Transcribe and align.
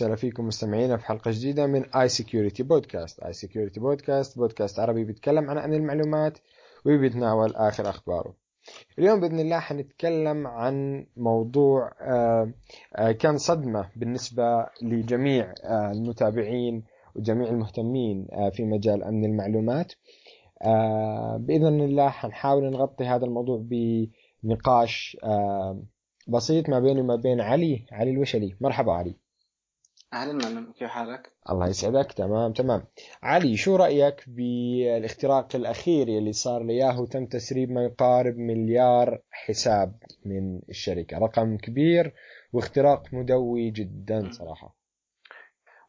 وسهلا 0.00 0.16
فيكم 0.16 0.46
مستمعينا 0.46 0.96
في 0.96 1.06
حلقة 1.06 1.30
جديدة 1.30 1.66
من 1.66 1.94
iSecurity 1.94 2.62
Podcast 2.62 3.20
iSecurity 3.20 3.80
Podcast 3.80 4.38
بودكاست 4.38 4.80
عربي 4.80 5.04
بيتكلم 5.04 5.50
عن 5.50 5.58
أمن 5.58 5.74
المعلومات 5.74 6.38
وبيتناول 6.84 7.54
آخر 7.56 7.88
أخباره. 7.90 8.34
اليوم 8.98 9.20
بإذن 9.20 9.40
الله 9.40 9.58
حنتكلم 9.58 10.46
عن 10.46 11.06
موضوع 11.16 11.92
آه، 12.00 12.52
آه، 12.96 13.12
كان 13.12 13.38
صدمة 13.38 13.88
بالنسبة 13.96 14.66
لجميع 14.82 15.54
آه، 15.64 15.90
المتابعين 15.92 16.84
وجميع 17.16 17.50
المهتمين 17.50 18.26
في 18.52 18.64
مجال 18.64 19.04
أمن 19.04 19.24
المعلومات. 19.24 19.92
بإذن 21.38 21.80
الله 21.80 22.08
حنحاول 22.08 22.70
نغطي 22.70 23.04
هذا 23.04 23.24
الموضوع 23.24 23.64
بنقاش 24.42 25.16
بسيط 26.28 26.68
ما 26.68 26.80
بيني 26.80 27.00
وما 27.00 27.16
بين 27.16 27.40
علي 27.40 27.86
علي 27.92 28.10
الوشلي. 28.10 28.54
مرحبا 28.60 28.92
علي. 28.92 29.14
أهلا 30.12 30.32
معلم 30.32 30.72
كيف 30.72 30.88
حالك؟ 30.88 31.32
الله 31.50 31.68
يسعدك 31.68 32.12
تمام 32.12 32.52
تمام. 32.52 32.84
علي 33.22 33.56
شو 33.56 33.76
رأيك 33.76 34.24
بالاختراق 34.28 35.56
الأخير 35.56 36.08
اللي 36.08 36.32
صار 36.32 36.62
لياهو؟ 36.62 37.06
تم 37.06 37.26
تسريب 37.26 37.70
ما 37.70 37.84
يقارب 37.84 38.36
مليار 38.38 39.18
حساب 39.30 39.98
من 40.24 40.60
الشركة 40.68 41.18
رقم 41.18 41.56
كبير 41.56 42.14
واختراق 42.52 43.02
مدوي 43.14 43.70
جدا 43.70 44.30
صراحة. 44.32 44.76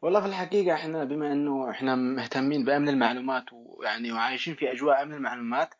والله 0.02 0.20
في 0.20 0.26
الحقيقة 0.26 0.74
إحنا 0.74 1.04
بما 1.04 1.32
إنه 1.32 1.70
إحنا 1.70 1.94
مهتمين 1.94 2.64
بأمن 2.64 2.88
المعلومات 2.88 3.44
ويعني 3.52 4.12
وعايشين 4.12 4.54
في 4.54 4.72
أجواء 4.72 5.02
أمن 5.02 5.14
المعلومات 5.14 5.74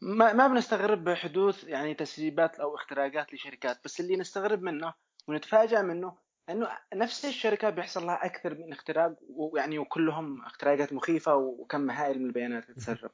ما, 0.00 0.32
ما 0.32 0.48
بنستغرب 0.48 1.04
بحدوث 1.04 1.64
يعني 1.64 1.94
تسريبات 1.94 2.60
أو 2.60 2.74
اختراقات 2.74 3.34
لشركات 3.34 3.76
بس 3.84 4.00
اللي 4.00 4.16
نستغرب 4.16 4.62
منه 4.62 4.94
ونتفاجأ 5.28 5.82
منه 5.82 6.12
إنه 6.50 6.68
نفس 6.94 7.24
الشركة 7.24 7.70
بيحصل 7.70 8.06
لها 8.06 8.26
أكثر 8.26 8.54
من 8.54 8.72
اختراق 8.72 9.14
ويعني 9.36 9.78
وكلهم 9.78 10.44
اختراقات 10.44 10.92
مخيفة 10.92 11.36
وكم 11.36 11.90
هائل 11.90 12.18
من 12.18 12.26
البيانات 12.26 12.64
تتسرب. 12.64 13.10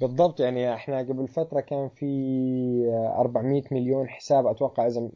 بالضبط 0.00 0.40
يعني 0.40 0.74
إحنا 0.74 0.98
قبل 0.98 1.28
فترة 1.28 1.60
كان 1.60 1.88
في 1.88 2.06
400 3.18 3.62
مليون 3.70 4.08
حساب 4.08 4.46
أتوقع 4.46 4.86
إذا 4.86 5.10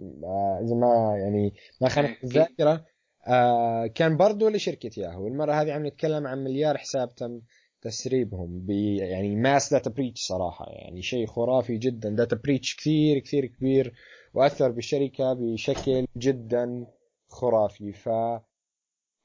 إذا 0.62 0.74
ما 0.74 1.16
يعني 1.18 1.54
ما 1.80 1.88
خانت 1.88 2.08
إيه، 2.08 2.24
الذاكرة. 2.24 2.84
آه 3.26 3.86
كان 3.86 4.16
برضو 4.16 4.48
لشركة 4.48 4.90
ياهو. 5.00 5.26
المرة 5.26 5.52
هذه 5.52 5.72
عم 5.72 5.86
نتكلم 5.86 6.26
عن 6.26 6.44
مليار 6.44 6.78
حساب 6.78 7.14
تم 7.14 7.40
تسريبهم 7.82 8.60
ب 8.66 8.70
يعني 8.70 9.36
mass 9.36 9.72
data 9.72 9.90
breach 9.90 10.20
صراحة. 10.20 10.66
يعني 10.68 11.02
شيء 11.02 11.26
خرافي 11.26 11.76
جدا. 11.78 12.08
data 12.08 12.36
breach 12.44 12.76
كثير 12.76 13.18
كثير 13.18 13.46
كبير 13.46 13.94
وأثر 14.34 14.70
بالشركة 14.70 15.32
بشكل 15.32 16.06
جدا. 16.16 16.86
خرافي. 17.28 17.92
ف 17.92 18.08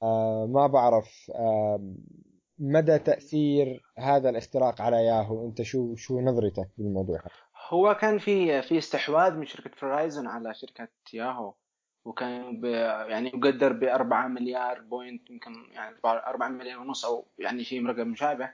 آه، 0.03 0.45
ما 0.45 0.67
بعرف 0.67 1.31
مدى 2.59 2.99
تأثير 2.99 3.81
هذا 3.97 4.29
الاختراق 4.29 4.81
على 4.81 5.05
ياهو؟ 5.05 5.45
أنت 5.45 5.61
شو 5.61 5.95
شو 5.95 6.19
نظرتك 6.19 6.69
بالموضوع؟ 6.77 7.19
هذا 7.19 7.31
هو 7.69 7.93
كان 7.93 8.17
في 8.17 8.61
في 8.61 8.77
استحواذ 8.77 9.33
من 9.33 9.45
شركة 9.45 9.71
فرايزون 9.75 10.27
على 10.27 10.53
شركة 10.53 10.87
ياهو 11.13 11.53
وكان 12.05 12.65
يعني 13.09 13.27
يقدر 13.29 13.73
ب 13.73 13.83
4 13.83 14.27
مليار 14.27 14.81
point 14.81 15.29
يمكن 15.29 15.51
يعني 15.71 15.95
4 16.05 16.47
مليار 16.47 16.79
ونص 16.79 17.05
أو 17.05 17.27
يعني 17.39 17.63
شيء 17.63 17.85
رقم 17.85 18.07
مشابه. 18.07 18.49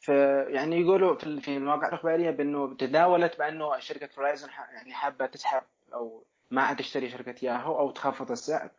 فيعني 0.00 0.80
يقولوا 0.80 1.18
في 1.18 1.56
المواقع 1.56 1.88
الإخبارية 1.88 2.30
بأنه 2.30 2.76
تداولت 2.76 3.38
بأنه 3.38 3.78
شركة 3.78 4.06
فرايزون 4.06 4.50
يعني 4.50 4.92
حابة 4.92 5.26
تسحب 5.26 5.62
أو 5.94 6.24
ما 6.50 6.62
عاد 6.62 6.76
تشتري 6.76 7.10
شركة 7.10 7.44
ياهو 7.44 7.78
أو 7.78 7.90
تخفض 7.90 8.30
السعر. 8.30 8.70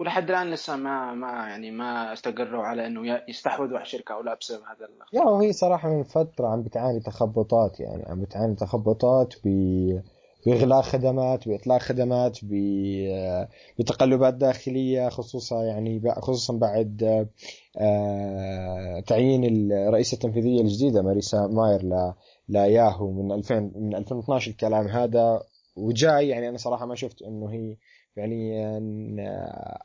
ولحد 0.00 0.30
الآن 0.30 0.50
لسه 0.50 0.76
ما 0.76 1.14
ما 1.14 1.28
يعني 1.28 1.70
ما 1.70 2.12
استقروا 2.12 2.62
على 2.62 2.86
إنه 2.86 3.20
يستحوذوا 3.28 3.76
على 3.76 3.82
الشركة 3.86 4.14
أو 4.14 4.22
لا 4.22 4.34
بسبب 4.34 4.60
هذا 4.62 4.88
لا 5.12 5.22
وهي 5.28 5.52
صراحة 5.52 5.88
من 5.88 6.02
فترة 6.02 6.46
عم 6.46 6.62
بتعاني 6.62 7.00
تخبطات 7.00 7.80
يعني 7.80 8.04
عم 8.06 8.20
بتعاني 8.22 8.54
تخبطات 8.54 9.34
ب 9.44 9.48
بإغلاق 10.46 10.80
خدمات 10.80 11.48
بإطلاق 11.48 11.80
خدمات 11.80 12.38
بتقلبات 13.78 14.34
داخلية 14.34 15.08
خصوصا 15.08 15.64
يعني 15.64 16.02
خصوصا 16.16 16.58
بعد 16.58 17.28
آه، 17.78 19.00
تعيين 19.00 19.72
الرئيسة 19.72 20.14
التنفيذية 20.14 20.60
الجديدة 20.60 21.02
ماريسا 21.02 21.46
ماير 21.46 22.12
لياهو 22.48 23.10
من 23.10 23.32
2000 23.32 23.54
من 23.76 23.94
2012 23.94 24.50
الكلام 24.50 24.86
هذا. 24.86 25.42
وجاي 25.76 26.28
يعني 26.28 26.48
أنا 26.48 26.56
صراحة 26.56 26.86
ما 26.86 26.94
شفت 26.94 27.22
إنه 27.22 27.50
هي 27.50 27.76
فعليا 28.16 28.78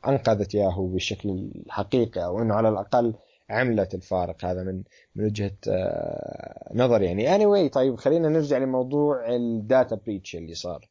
أنقذت 0.08 0.54
ياهو 0.54 0.86
بالشكل 0.86 1.50
الحقيقي 1.66 2.24
أو 2.24 2.42
أنه 2.42 2.54
على 2.54 2.68
الأقل 2.68 3.14
عملت 3.50 3.94
الفارق. 3.94 4.44
هذا 4.44 4.62
من 4.62 4.82
من 5.14 5.24
وجهة 5.24 5.56
آه، 5.68 6.72
نظر 6.74 7.02
يعني. 7.02 7.34
anyway 7.34 7.44
anyway 7.44 7.72
طيب 7.72 7.96
خلينا 7.96 8.28
نرجع 8.28 8.58
لموضوع 8.58 9.34
ال 9.36 9.48
data 9.48 9.96
breach 9.96 10.36
اللي 10.36 10.54
صار. 10.54 10.88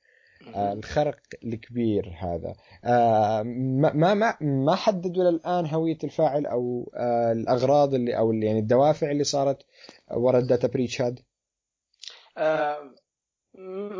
آه، 0.55 0.73
الخرق 0.73 1.19
الكبير 1.43 2.15
هذا. 2.19 2.55
آه، 2.85 3.43
ما 3.43 4.13
ما 4.13 4.37
ما 4.41 4.75
حددوا 4.75 5.23
للان 5.23 5.65
هوية 5.65 5.97
الفاعل 6.03 6.45
أو 6.45 6.91
الأغراض 7.31 7.93
اللي 7.93 8.17
أو 8.17 8.33
يعني 8.33 8.59
الدوافع 8.59 9.11
اللي 9.11 9.23
صارت 9.23 9.65
وراء 10.11 10.41
ال 10.41 10.46
data 10.46 10.67
breach 10.67 11.01
هذا 11.01 11.15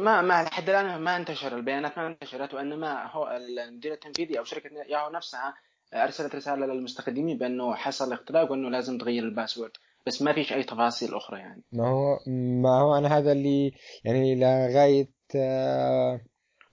ما 0.05 0.21
ما 0.21 0.43
لحد 0.43 0.69
الآن 0.69 1.01
ما 1.01 1.17
انتشر 1.17 1.57
البيانات 1.57 1.97
ما 1.97 2.07
انتشرت 2.07 2.53
وإنما 2.53 3.11
هو 3.11 3.27
المدير 3.27 3.93
التنفيذي 3.93 4.39
أو 4.39 4.43
شركة 4.43 4.69
ياهو 4.89 5.11
نفسها 5.11 5.53
أرسلت 5.93 6.35
رسالة 6.35 6.65
للمستخدمين 6.65 7.37
بأنه 7.37 7.75
حصل 7.75 8.13
اختراق 8.13 8.51
وأنه 8.51 8.69
لازم 8.69 8.97
تغير 8.97 9.23
ال 9.23 9.28
password. 9.28 9.71
بس 10.07 10.21
ما 10.21 10.33
فيش 10.33 10.53
أي 10.53 10.63
تفاصيل 10.63 11.15
أخرى 11.15 11.39
يعني. 11.39 11.63
ما 11.71 11.87
هو 11.87 12.19
ما 12.61 12.81
هو 12.81 12.97
أنا 12.97 13.17
هذا 13.17 13.31
اللي 13.31 13.71
يعني 14.03 14.35
لغاية 14.35 15.09
آه 15.35 16.21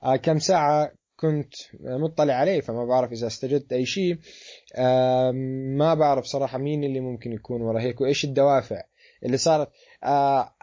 آه 0.04 0.16
كم 0.16 0.38
ساعة 0.38 0.92
كنت 1.16 1.54
مطلع 1.80 2.34
عليه 2.34 2.60
فما 2.60 2.84
بعرف 2.84 3.12
إذا 3.12 3.26
استجدت 3.26 3.72
أي 3.72 3.86
شيء. 3.86 4.18
آه 4.76 5.30
ما 5.76 5.94
بعرف 5.94 6.24
صراحة 6.24 6.58
مين 6.58 6.84
اللي 6.84 7.00
ممكن 7.00 7.32
يكون 7.32 7.62
ورا 7.62 7.80
هيك 7.80 8.00
وإيش 8.00 8.24
الدوافع 8.24 8.82
اللي 9.24 9.36
صارت. 9.36 9.68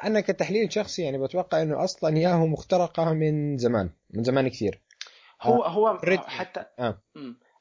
أنا 0.03 0.21
كتحليل 0.21 0.73
شخصي 0.73 1.01
يعني 1.01 1.17
بتوقع 1.17 1.61
إنه 1.61 1.83
أصلا 1.83 2.17
ياهو 2.17 2.47
مخترقة 2.47 3.13
من 3.13 3.57
زمان 3.57 3.89
من 4.09 4.23
زمان 4.23 4.47
كثير. 4.47 4.81
هو 5.41 5.63
هو 5.63 5.99
حتى 6.27 6.65
آه. 6.79 6.97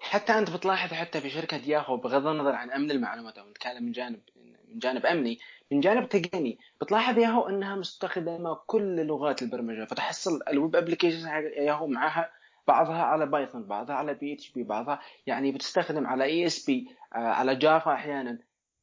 حتى 0.01 0.33
أنت 0.33 0.51
بتلاحظ 0.51 0.93
حتى 0.93 1.21
في 1.21 1.31
شركة 1.31 1.57
ياهو 1.57 1.97
بغض 1.97 2.27
النظر 2.27 2.55
عن 2.55 2.71
امن 2.71 2.91
المعلومات 2.91 3.39
أو 3.39 3.51
نتكلم 3.51 3.85
من 3.85 3.93
جانب 3.93 4.21
من 4.69 4.79
جانب 4.79 5.07
أمني 5.07 5.39
من 5.73 5.81
جانب 5.81 6.09
تقني 6.09 6.59
بتلاحظ 6.81 7.19
ياهو 7.19 7.49
إنها 7.49 7.77
مستخدمة 7.77 8.55
كل 8.67 9.07
لغات 9.07 9.43
البرمجة. 9.43 9.85
فتحصل 9.85 10.41
ال 10.49 10.56
web 10.56 10.77
application 10.77 11.29
ياهو 11.57 11.87
معها 11.87 12.31
بعضها 12.69 13.03
على 13.03 13.27
Python 13.27 13.63
بعضها 13.63 13.97
على 13.97 14.15
PHP 14.15 14.63
بعضها 14.63 15.01
يعني 15.27 15.53
بتستخدم 15.53 16.07
على 16.07 16.25
ASP 16.25 16.89
على 17.13 17.57
Java 17.57 17.93
أحيانا. 17.93 18.39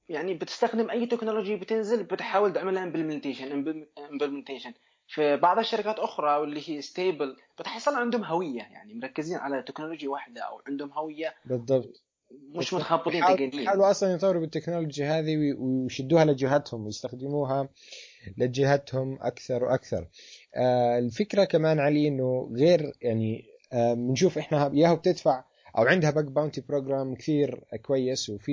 يعني 0.09 0.33
بتستخدم 0.33 0.89
أي 0.89 1.05
technology 1.05 1.55
بتنزل 1.55 2.03
بتحاول 2.03 2.53
تعملها 2.53 2.83
implementation 2.83 3.51
implementation 4.11 4.73
في 5.07 5.37
بعض 5.37 5.59
الشركات 5.59 5.99
أخرى 5.99 6.37
واللي 6.37 6.69
هي 6.69 6.81
stable 6.81 7.35
بتحصل 7.59 7.95
عندهم 7.95 8.23
هوية 8.23 8.61
يعني 8.61 8.93
مركزين 8.93 9.37
على 9.37 9.63
تكنولوجيا 9.63 10.09
واحدة 10.09 10.41
أو 10.41 10.61
عندهم 10.67 10.91
هوية 10.91 11.33
بالضبط. 11.45 12.03
مش 12.55 12.73
متخبطين 12.73 13.21
تقنيا. 13.21 13.61
يحاولوا 13.63 13.91
أصلا 13.91 14.13
يطوروا 14.13 14.41
بالتكنولوجيا 14.41 15.19
هذه 15.19 15.53
ويشدوها 15.57 16.25
لجهتهم 16.25 16.85
ويستخدموها 16.85 17.69
لجهتهم 18.37 19.17
أكثر 19.21 19.63
وأكثر. 19.63 20.07
آه 20.55 20.99
الفكرة 20.99 21.43
كمان 21.43 21.79
علي 21.79 22.07
إنه 22.07 22.51
غير 22.55 22.91
يعني 23.01 23.45
آه 23.73 23.93
بنشوف 23.93 24.37
إحنا 24.37 24.71
ياهو 24.73 24.95
بتدفع 24.95 25.43
أو 25.77 25.83
عندها 25.83 26.11
bug 26.11 26.21
bounty 26.21 26.61
program 26.61 27.15
كثير 27.15 27.63
كويس 27.81 28.29
وفي 28.29 28.51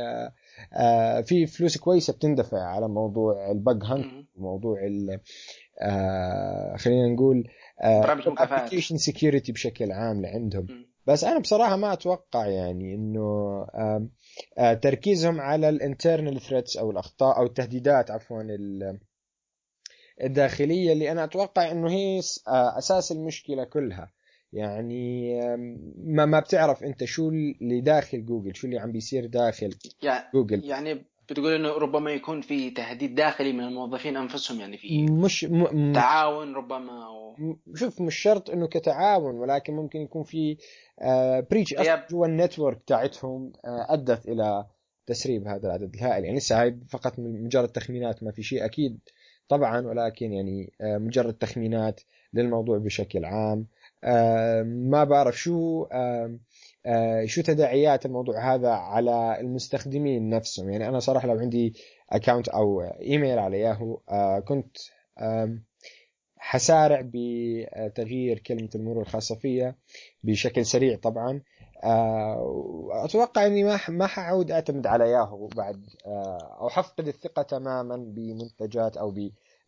آه 0.00 0.32
آه 0.72 1.20
في 1.20 1.46
فلوس 1.46 1.78
كويسة 1.78 2.12
بتندفع 2.12 2.58
على 2.62 2.88
موضوع 2.88 3.50
ال 3.50 3.58
bug 3.58 3.84
hunt 3.84 4.06
موضوع 4.36 4.78
آه 5.82 6.76
خلينا 6.76 7.08
نقول 7.08 7.44
application 8.38 8.96
security 8.96 9.52
بشكل 9.52 9.92
عام 9.92 10.26
عندهم 10.26 10.66
بس 11.06 11.24
أنا 11.24 11.38
بصراحة 11.38 11.76
ما 11.76 11.92
أتوقع 11.92 12.46
يعني 12.46 12.94
إنه 12.94 13.20
آه 13.74 14.08
آه 14.58 14.74
تركيزهم 14.74 15.40
على 15.40 15.68
ال 15.68 15.76
internal 15.76 16.40
threats 16.40 16.76
أو 16.76 16.90
الأخطاء 16.90 17.38
أو 17.38 17.46
التهديدات 17.46 18.10
عفوا 18.10 18.42
الداخلية 20.22 20.92
اللي 20.92 21.12
أنا 21.12 21.24
أتوقع 21.24 21.70
إنه 21.70 21.90
هي 21.90 22.20
آه، 22.48 22.78
أساس 22.78 23.12
المشكلة 23.12 23.64
كلها. 23.64 24.12
يعني 24.56 25.40
ما 26.04 26.26
ما 26.26 26.40
بتعرف 26.40 26.84
أنت 26.84 27.04
شو 27.04 27.28
اللي 27.28 27.80
داخل 27.80 28.24
جوجل 28.24 28.56
شو 28.56 28.66
اللي 28.66 28.78
عم 28.78 28.92
بيصير 28.92 29.26
داخل 29.26 29.74
يعني 30.02 30.24
جوجل. 30.34 30.64
يعني 30.64 31.04
بتقول 31.30 31.52
إنه 31.52 31.68
ربما 31.68 32.10
يكون 32.10 32.40
في 32.40 32.70
تهديد 32.70 33.14
داخلي 33.14 33.52
من 33.52 33.64
الموظفين 33.64 34.16
أنفسهم 34.16 34.60
يعني 34.60 34.78
في 34.78 35.06
مش 35.06 35.44
م... 35.44 35.92
تعاون 35.92 36.54
ربما 36.54 37.06
أو... 37.06 37.36
شوف 37.74 38.00
مش 38.00 38.16
شرط 38.16 38.50
إنه 38.50 38.66
كتعاون 38.66 39.34
ولكن 39.34 39.72
ممكن 39.72 40.00
يكون 40.00 40.22
في 40.22 40.56
آه 41.00 41.46
breach 41.50 41.74
جوا 42.10 42.26
ال 42.26 42.33
network 42.33 42.82
تاعتهم 42.86 43.52
آه 43.64 43.86
أدت 43.88 44.28
إلى 44.28 44.66
تسريب 45.06 45.46
هذا 45.46 45.66
العدد 45.66 45.94
الهائل. 45.94 46.24
يعني 46.24 46.36
لسه 46.36 46.62
هاي 46.62 46.78
فقط 46.88 47.18
مجرد 47.18 47.68
تخمينات 47.68 48.22
ما 48.22 48.30
في 48.32 48.42
شيء 48.42 48.64
أكيد 48.64 48.98
طبعا 49.48 49.86
ولكن 49.86 50.32
يعني 50.32 50.72
آه 50.80 50.98
مجرد 50.98 51.34
تخمينات 51.34 52.00
للموضوع 52.34 52.78
بشكل 52.78 53.24
عام. 53.24 53.66
ما 54.64 55.04
بعرف 55.04 55.38
شو 55.38 55.86
آه 55.92 56.38
شو 57.24 57.42
تداعيات 57.42 58.06
الموضوع 58.06 58.54
هذا 58.54 58.70
على 58.70 59.40
المستخدمين 59.40 60.30
نفسهم. 60.30 60.70
يعني 60.70 60.88
أنا 60.88 60.98
صراحة 60.98 61.28
لو 61.28 61.38
عندي 61.38 61.74
account 62.10 62.48
أو 62.48 62.80
ايميل 62.80 63.38
على 63.38 63.60
ياهو 63.60 64.00
آه، 64.10 64.38
كنت 64.38 64.76
حسارع 66.38 67.02
بتغيير 67.04 68.38
كلمة 68.38 68.68
المرور 68.74 69.02
الخاصة 69.02 69.34
فيها 69.34 69.74
بشكل 70.24 70.66
سريع 70.66 70.96
طبعا. 70.96 71.42
آه، 71.84 72.88
أتوقع 73.04 73.46
إني 73.46 73.64
ما 73.64 73.80
ما 73.88 74.06
حعود 74.06 74.50
أعتمد 74.50 74.86
على 74.86 75.10
ياهو 75.10 75.46
بعد 75.46 75.86
أو 76.60 76.68
حفقد 76.68 77.08
الثقة 77.08 77.42
تماما 77.42 77.96
بمنتجات 77.96 78.96
أو 78.96 79.14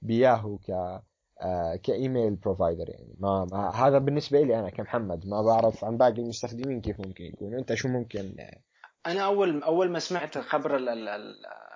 بياهو 0.02 0.58
ك 0.58 1.00
كإيميل 1.82 2.34
بروفايدر 2.34 2.90
يعني. 2.90 3.14
ما, 3.20 3.46
ما 3.52 3.70
هذا 3.70 3.98
بالنسبة 3.98 4.40
لي 4.40 4.58
أنا 4.58 4.70
كمحمد 4.70 5.26
ما 5.26 5.42
بعرف 5.42 5.84
عن 5.84 5.96
باقي 5.96 6.20
المستخدمين 6.20 6.80
كيف 6.80 7.00
ممكن 7.00 7.24
يكون. 7.24 7.54
أنت 7.54 7.74
شو 7.74 7.88
ممكن؟ 7.88 8.34
أنا 9.06 9.20
اول 9.20 9.62
أول 9.62 9.90
ما 9.90 9.98
سمعت 9.98 10.38
خبر 10.38 10.76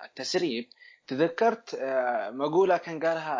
التسريب 0.05 0.69
تذكرت 1.07 1.75
آه، 1.75 2.29
مقولة 2.29 2.77
كان 2.77 2.99
قالها 2.99 3.35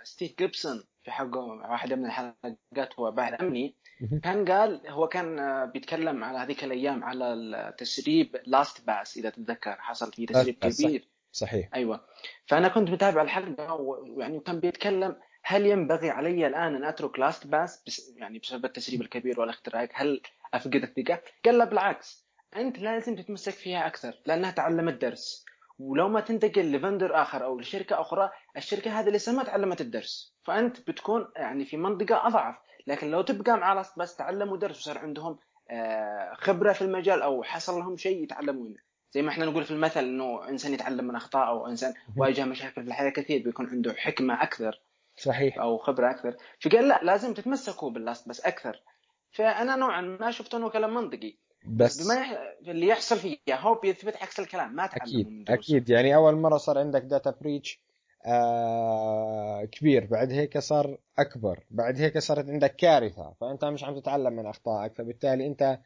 آه، 0.00 0.04
ستيف 0.04 0.34
جيبسون 0.38 0.84
في 1.04 1.10
حقه 1.10 1.38
واحدة 1.40 1.96
من 1.96 2.06
الحلقات 2.06 2.98
هو 2.98 3.10
بعد 3.10 3.34
أمني. 3.34 3.74
كان 4.22 4.44
قال 4.44 4.80
هو 4.88 5.08
كان 5.08 5.36
بيتكلم 5.70 6.24
على 6.24 6.38
هذيك 6.38 6.64
الأيام 6.64 7.04
على 7.04 7.32
التسريب 7.32 8.36
لاست 8.46 8.86
باس 8.86 9.16
إذا 9.16 9.30
تتذكر. 9.30 9.76
حصل 9.78 10.12
فيه 10.12 10.26
تسريب 10.26 10.54
كبير. 10.54 11.08
صحيح. 11.32 11.68
أيوه. 11.74 12.00
فأنا 12.46 12.68
كنت 12.68 12.90
متابع 12.90 13.22
الحلقة 13.22 13.74
ويعني 13.74 14.40
كان 14.40 14.60
بيتكلم 14.60 15.16
هل 15.50 15.66
ينبغي 15.66 16.10
علي 16.10 16.46
الآن 16.46 16.74
أن 16.74 16.84
أترك 16.84 17.18
لاست 17.18 17.46
باس 17.46 17.82
بس 17.86 18.12
يعني 18.16 18.38
بسبب 18.38 18.64
التسريب 18.64 19.02
الكبير 19.02 19.40
والاختراق 19.40 19.88
هل 19.94 20.20
افقد 20.54 20.74
الثقه؟ 20.74 21.20
قال 21.44 21.58
لا 21.58 21.64
بالعكس. 21.64 22.26
أنت 22.56 22.78
لازم 22.78 23.16
تتمسك 23.16 23.52
فيها 23.52 23.86
أكثر 23.86 24.14
لأنها 24.26 24.50
تعلمت 24.50 24.94
درس. 24.94 25.44
ولو 25.78 26.08
ما 26.08 26.20
تنتقل 26.20 26.72
ل 26.72 26.79
vendor 26.79 27.22
آخر 27.22 27.44
أو 27.44 27.60
لشركة 27.60 28.00
أخرى 28.00 28.30
الشركة 28.56 29.00
هذه 29.00 29.08
لسه 29.08 29.32
ما 29.32 29.44
تعلمت 29.44 29.80
الدرس. 29.80 30.34
فأنت 30.44 30.90
بتكون 30.90 31.28
يعني 31.36 31.64
في 31.64 31.76
منطقة 31.76 32.26
أضعف. 32.26 32.56
لكن 32.86 33.10
لو 33.10 33.22
تبقى 33.22 33.58
مع 33.58 33.72
لاست 33.72 33.98
باس 33.98 34.16
تعلموا 34.16 34.56
درس 34.56 34.78
وصار 34.80 34.98
عندهم 34.98 35.38
آه، 35.70 36.34
خبرة 36.34 36.72
في 36.72 36.82
المجال 36.82 37.22
أو 37.22 37.42
حصل 37.42 37.78
لهم 37.78 37.96
شيء 37.96 38.22
يتعلموا 38.22 38.64
منه 38.64 38.78
زي 39.12 39.22
ما 39.22 39.28
إحنا 39.30 39.46
نقول 39.46 39.64
في 39.64 39.70
المثل 39.70 40.00
إنه 40.04 40.48
إنسان 40.48 40.74
يتعلم 40.74 41.04
من 41.04 41.16
اخطائه 41.16 41.48
أو 41.48 41.66
إنسان 41.66 41.94
واجه 42.16 42.44
مشاكل 42.44 42.82
في 42.82 42.88
الحياة 42.88 43.10
كثير 43.10 43.42
بيكون 43.42 43.70
عنده 43.70 43.94
حكمة 43.94 44.42
أكثر. 44.42 44.80
صحيح. 45.18 45.58
أو 45.58 45.78
خبرة 45.78 46.10
أكثر. 46.10 46.36
فقال 46.60 46.88
لا 46.88 47.00
لازم 47.02 47.34
تتمسكوا 47.34 47.90
باللاست 47.90 48.28
باس 48.28 48.40
أكثر. 48.40 48.82
فأنا 49.30 49.76
نوعا 49.76 50.00
ما 50.00 50.30
شفت 50.30 50.54
إنه 50.54 50.70
كلام 50.70 50.94
منطقي. 50.94 51.36
بس 51.66 52.02
بما 52.02 52.14
يح... 52.14 52.38
اللي 52.68 52.86
يحصل 52.86 53.16
فيه 53.16 53.38
هو 53.50 53.74
بيثبت 53.74 54.16
عكس 54.16 54.40
الكلام 54.40 54.74
ما 54.74 54.86
تعلم 54.86 55.02
أكيد 55.02 55.50
أكيد. 55.50 55.90
يعني 55.90 56.14
أول 56.14 56.34
مرة 56.36 56.56
صار 56.56 56.78
عندك 56.78 57.02
data 57.02 57.34
breach 57.40 57.80
آه 58.26 59.64
كبير. 59.64 60.06
بعد 60.06 60.32
هيك 60.32 60.58
صار 60.58 60.98
أكبر. 61.18 61.64
بعد 61.70 62.00
هيك 62.00 62.18
صارت 62.18 62.48
عندك 62.48 62.76
كارثة. 62.76 63.34
فأنت 63.40 63.64
مش 63.64 63.84
عم 63.84 64.00
تتعلم 64.00 64.32
من 64.32 64.46
أخطائك. 64.46 64.94
فبالتالي 64.94 65.46
أنت 65.46 65.78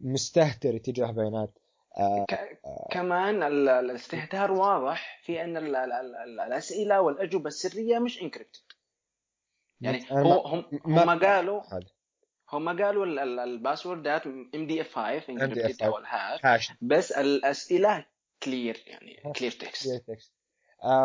مستهتر 0.00 0.78
تجاه 0.78 1.10
بيانات 1.10 1.58
آه 1.98 2.26
كمان 2.90 3.42
الاستهتار 3.42 4.52
واضح 4.52 5.20
في 5.24 5.44
أن 5.44 5.56
الأسئلة 6.46 7.00
والأجوبة 7.00 7.46
السرية 7.46 7.98
مش 7.98 8.22
encrypted 8.22 8.60
يعني 9.80 10.04
هو 10.10 10.46
هم 10.46 10.64
هم 10.84 11.18
قالوا 11.24 11.62
هم 12.52 12.82
قالوا 12.82 13.06
الباسوردات 13.44 14.26
MD 14.26 14.80
اف 14.80 14.94
5 14.94 15.22
encrypted 15.28 15.82
أو 15.82 15.98
ال 15.98 16.13
hash 16.13 16.72
بس 16.82 17.12
الأسئلة 17.12 18.06
clear 18.42 18.84
يعني 18.86 19.32
clear 19.36 19.50
text 19.50 20.02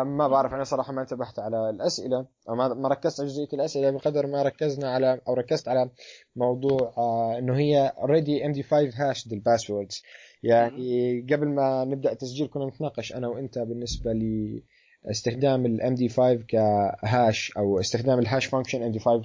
ما 0.04 0.28
بعرف 0.28 0.54
أنا 0.54 0.64
صراحة 0.64 0.92
ما 0.92 1.02
انتبهت 1.02 1.38
على 1.38 1.70
الأسئلة 1.70 2.26
أو 2.48 2.54
ما 2.54 2.88
ركزت 2.88 3.20
على 3.20 3.28
جزئية 3.28 3.48
الأسئلة 3.52 3.90
بقدر 3.90 4.26
ما 4.26 4.42
ركزنا 4.42 4.90
على 4.90 5.20
أو 5.28 5.34
ركزت 5.34 5.68
على 5.68 5.90
موضوع 6.36 6.94
آه 6.98 7.38
إنه 7.38 7.58
هي 7.58 7.92
already 7.98 8.46
MD 8.46 8.62
5 8.62 8.90
hash 8.94 9.26
ال 9.26 9.33
passwords. 9.33 10.02
يعني 10.42 11.26
قبل 11.32 11.48
ما 11.48 11.84
نبدأ 11.84 12.12
التسجيل 12.12 12.48
كنا 12.48 12.66
نتناقش 12.66 13.12
أنا 13.12 13.28
وأنت 13.28 13.58
بالنسبة 13.58 14.12
لي 14.12 14.62
استخدام 15.10 15.66
ال 15.66 15.94
MD 15.94 16.08
5 16.08 16.34
ك 16.34 16.58
hash 16.58 17.52
أو 17.56 17.80
استخدام 17.80 18.18
ال 18.18 18.46
hash 18.46 18.82
function 18.82 18.90
MD 18.90 18.98
5 18.98 19.22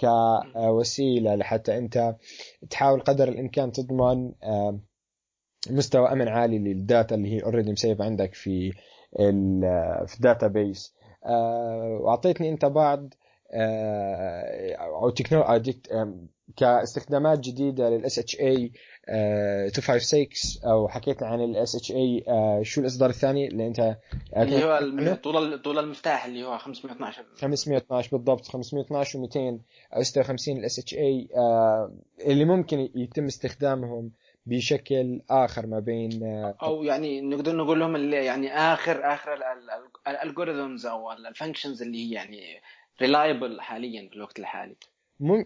كوسيله 0.00 1.34
لحتى 1.34 1.78
أنت 1.78 2.16
تحاول 2.70 3.00
قدر 3.00 3.28
الإمكان 3.28 3.72
تضمن 3.72 4.32
مستوى 5.70 6.12
أمن 6.12 6.28
عالي 6.28 6.58
لل 6.58 6.77
data 6.77 7.14
اللي 7.14 7.32
هي 7.32 7.42
already 7.42 7.72
مسيب 7.72 8.02
عندك 8.02 8.34
في 8.34 8.72
في 10.06 10.14
ال 10.16 10.46
database 10.46 10.94
وأعطيتني 12.00 12.48
أنت 12.48 12.64
بعض 12.64 13.14
أو 14.78 15.10
تكنولوجيا 15.10 15.82
كاستخدامات 16.56 17.40
جديدة 17.40 17.90
لل 17.90 18.18
SHA 18.18 18.72
256 19.08 20.26
أو 20.64 20.88
حكيت 20.88 21.22
عن 21.22 21.40
ال 21.40 21.76
SHA 21.76 22.24
شو 22.62 22.80
الإصدار 22.80 23.10
الثاني 23.10 23.48
اللي 23.48 23.66
أنت 23.66 23.96
اللي 24.36 24.64
هو 24.64 25.14
طول 25.14 25.62
طول 25.62 25.78
المفتاح 25.78 26.24
اللي 26.24 26.44
هو 26.44 26.58
512 26.58 27.24
512 27.36 28.16
بالضبط 28.16 28.46
512 28.46 29.26
و200 29.26 29.60
أو 29.96 30.02
56 30.02 30.56
ال 30.56 30.78
SHA 30.78 31.28
اللي 32.26 32.44
ممكن 32.44 32.88
يتم 32.94 33.24
استخدامهم 33.24 34.10
بشكل 34.46 35.20
آخر 35.30 35.66
ما 35.66 35.80
بين 35.80 36.22
آه، 36.22 36.56
أو 36.62 36.82
يعني 36.82 37.20
نقدر 37.20 37.56
نقول 37.56 37.80
لهم 37.80 37.96
اللي 37.96 38.24
يعني 38.24 38.56
آخر 38.56 39.14
آخر 39.14 39.38
ال 40.08 40.15
algorithms 40.15 40.86
أو 40.86 41.12
ال 41.12 41.19
functions 41.19 41.82
اللي 41.82 41.98
هي 41.98 42.14
يعني 42.14 42.60
reliable 43.00 43.60
حاليا 43.60 44.08
في 44.08 44.16
الوقت 44.16 44.38
الحالي. 44.38 44.76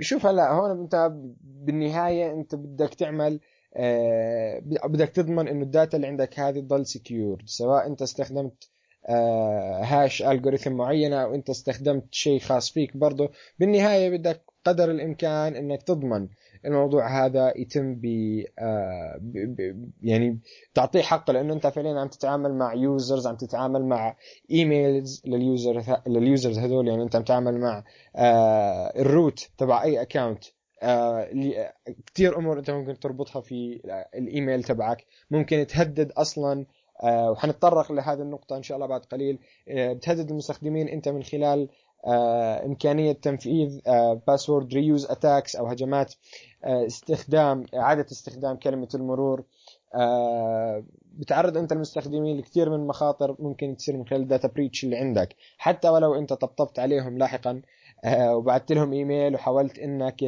شوف 0.00 0.26
هلا 0.26 0.52
هون 0.52 0.70
انت 0.70 1.10
بالنهاية 1.40 2.32
انت 2.32 2.54
بدك 2.54 2.94
تعمل 2.94 3.40
آه 3.76 4.58
بدك 4.84 5.08
تضمن 5.08 5.48
انه 5.48 5.62
ال 5.62 5.69
data 5.69 5.96
اللي 5.96 6.06
عندك 6.06 6.38
هذه 6.40 6.60
تضل 6.60 6.86
secure 6.86 7.42
سواء 7.46 7.86
انت 7.86 8.02
استخدمت 8.02 8.70
آه 9.08 9.80
hash 9.84 10.22
algorithm 10.22 10.72
معينة 10.72 11.22
أو 11.22 11.34
انت 11.34 11.50
استخدمت 11.50 12.04
شيء 12.10 12.40
خاص 12.40 12.70
فيك 12.70 12.96
برضه 12.96 13.30
بالنهاية 13.58 14.10
بدك 14.10 14.42
قدر 14.64 14.90
الإمكان 14.90 15.56
إنك 15.56 15.82
تضمن. 15.82 16.28
الموضوع 16.64 17.26
هذا 17.26 17.52
يتم 17.56 17.94
ب 17.94 18.06
آه 18.58 19.20
يعني 20.02 20.38
تعطيه 20.74 21.02
حقه 21.02 21.32
لأنه 21.32 21.54
أنت 21.54 21.66
فعليا 21.66 22.00
عم 22.00 22.08
تتعامل 22.08 22.54
مع 22.54 22.74
users 22.74 23.26
عم 23.26 23.36
تتعامل 23.36 23.84
مع 23.84 24.16
emails 24.50 25.22
لل 25.26 25.51
user 25.51 26.00
لل 26.06 26.21
users 26.21 26.58
هذول. 26.58 26.88
يعني 26.88 27.02
أنت 27.02 27.16
عم 27.16 27.22
تتعامل 27.22 27.60
مع 27.60 27.84
آه 28.16 28.92
ال 29.00 29.10
root 29.10 29.48
تبع 29.58 29.82
أي 29.82 30.02
account 30.02 30.44
آه 30.82 31.28
كثير 32.06 32.38
أمور 32.38 32.58
أنت 32.58 32.70
ممكن 32.70 32.98
تربطها 32.98 33.40
في 33.40 33.80
الايميل 34.14 34.64
تبعك. 34.64 35.04
ممكن 35.30 35.66
تهدد 35.66 36.12
أصلا 36.12 36.66
وحنتطرق 37.04 37.92
لهذه 37.92 38.22
النقطة 38.22 38.56
إن 38.56 38.62
شاء 38.62 38.76
الله 38.76 38.86
بعد 38.86 39.00
قليل. 39.00 39.38
بتهدد 39.68 40.30
المستخدمين 40.30 40.88
أنت 40.88 41.08
من 41.08 41.22
خلال 41.22 41.68
آه 42.06 42.64
إمكانية 42.66 43.12
تنفيذ 43.12 43.80
password 44.26 44.74
reuse 44.74 45.06
attacks 45.10 45.56
أو 45.56 45.66
هجمات 45.66 46.14
آه 46.64 46.86
استخدام 46.86 47.64
إعادة 47.74 48.06
استخدام 48.12 48.56
كلمة 48.56 48.88
المرور. 48.94 49.44
آه 49.94 50.84
بتعرض 51.12 51.56
أنت 51.56 51.72
المستخدمين 51.72 52.36
لكثير 52.38 52.70
من 52.70 52.76
المخاطر 52.76 53.36
ممكن 53.38 53.76
تصير 53.76 53.96
من 53.96 54.06
خلال 54.06 54.20
ال 54.22 54.28
data 54.28 54.48
breach 54.48 54.84
اللي 54.84 54.96
عندك. 54.96 55.36
حتى 55.58 55.88
ولو 55.88 56.14
أنت 56.14 56.32
طبطبت 56.32 56.78
عليهم 56.78 57.18
لاحقا 57.18 57.62
وبعثت 58.06 58.72
لهم 58.72 58.92
إيميل 58.92 59.34
وحاولت 59.34 59.78
إنك 59.78 60.20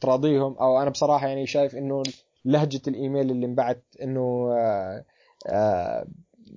تراضيهم 0.00 0.54
أو 0.58 0.82
أنا 0.82 0.90
بصراحة 0.90 1.28
يعني 1.28 1.46
شايف 1.46 1.76
إنه 1.76 2.02
لهجة 2.44 2.80
الإيميل 2.88 3.30
اللي 3.30 3.46
انبعث 3.46 3.76
إنه 4.02 4.54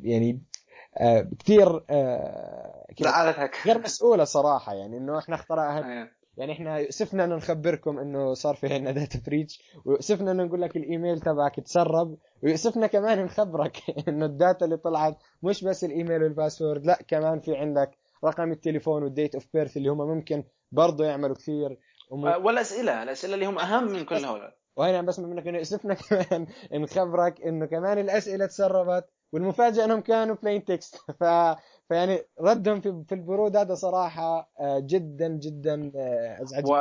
يعني 0.02 0.42
كثير 1.40 1.84
زعلتك. 3.00 3.56
غير 3.66 3.80
مسؤولة 3.80 4.24
صراحة 4.24 4.74
يعني 4.74 4.98
إنه 4.98 5.20
إحنا 5.20 5.36
اخترعها 5.36 6.10
يعني 6.38 6.52
إحنا 6.52 6.78
يؤسفنا 6.78 7.26
إنه 7.26 7.36
نخبركم 7.36 8.00
إنه 8.00 8.34
صار 8.34 8.56
في 8.56 8.74
عندنا 8.74 8.92
data 8.92 9.22
breach 9.28 9.64
ويؤسفنا 9.86 10.32
إنه 10.32 10.44
نقول 10.44 10.62
لك 10.62 10.78
الإيميل 10.78 11.20
تبعك 11.20 11.60
تسرب 11.60 12.18
ويؤسفنا 12.44 12.88
كمان 12.88 13.26
نخبرك 13.26 13.78
إنه 14.08 14.26
ال 14.26 14.34
data 14.34 14.66
اللي 14.66 14.78
طلعت 14.78 15.18
مش 15.44 15.64
بس 15.64 15.84
ال 15.84 15.90
email 15.90 16.24
وال 16.24 16.36
password 16.36 16.86
لأ 16.86 17.00
كمان 17.08 17.40
في 17.40 17.56
عندك 17.56 17.92
رقم 18.26 18.52
التليفون 18.52 19.04
وال 19.04 19.14
date 19.14 19.36
of 19.36 19.48
birth 19.54 19.78
اللي 19.78 19.90
هم 19.90 19.98
ممكن 19.98 20.44
برضه 20.72 21.06
يعملوا 21.06 21.36
كثير. 21.36 21.78
وم... 22.10 22.26
آه، 22.26 22.38
والأسئلة 22.38 23.04
الأسئلة 23.04 23.34
اللي 23.34 23.46
هم 23.46 23.60
أهم 23.60 23.84
من 23.84 24.06
كل 24.06 24.16
هؤلاء. 24.16 24.58
وهنا 24.76 25.02
بس 25.02 25.20
منك 25.20 25.48
إنه 25.48 25.62
اسفين 25.62 25.94
كمان 26.10 26.48
نخبرك 26.74 27.42
إنه 27.42 27.66
كمان 27.66 27.98
الأسئلة 27.98 28.46
تسربت. 28.46 29.06
والمفاجأة 29.32 29.86
إنهم 29.86 30.02
كانوا 30.02 30.36
plain 30.44 30.66
text 30.66 30.96
ف... 31.20 31.24
فيعني 31.90 32.22
ردهم 32.42 32.82
في 32.82 33.04
في 33.08 33.16
البرود 33.16 33.56
هذا 33.56 33.76
صراحة 33.76 34.52
آه، 34.60 34.80
جدا 34.80 35.28
جدا 35.28 35.92
آه، 35.96 36.42
ازعج 36.42 36.66
و... 36.66 36.74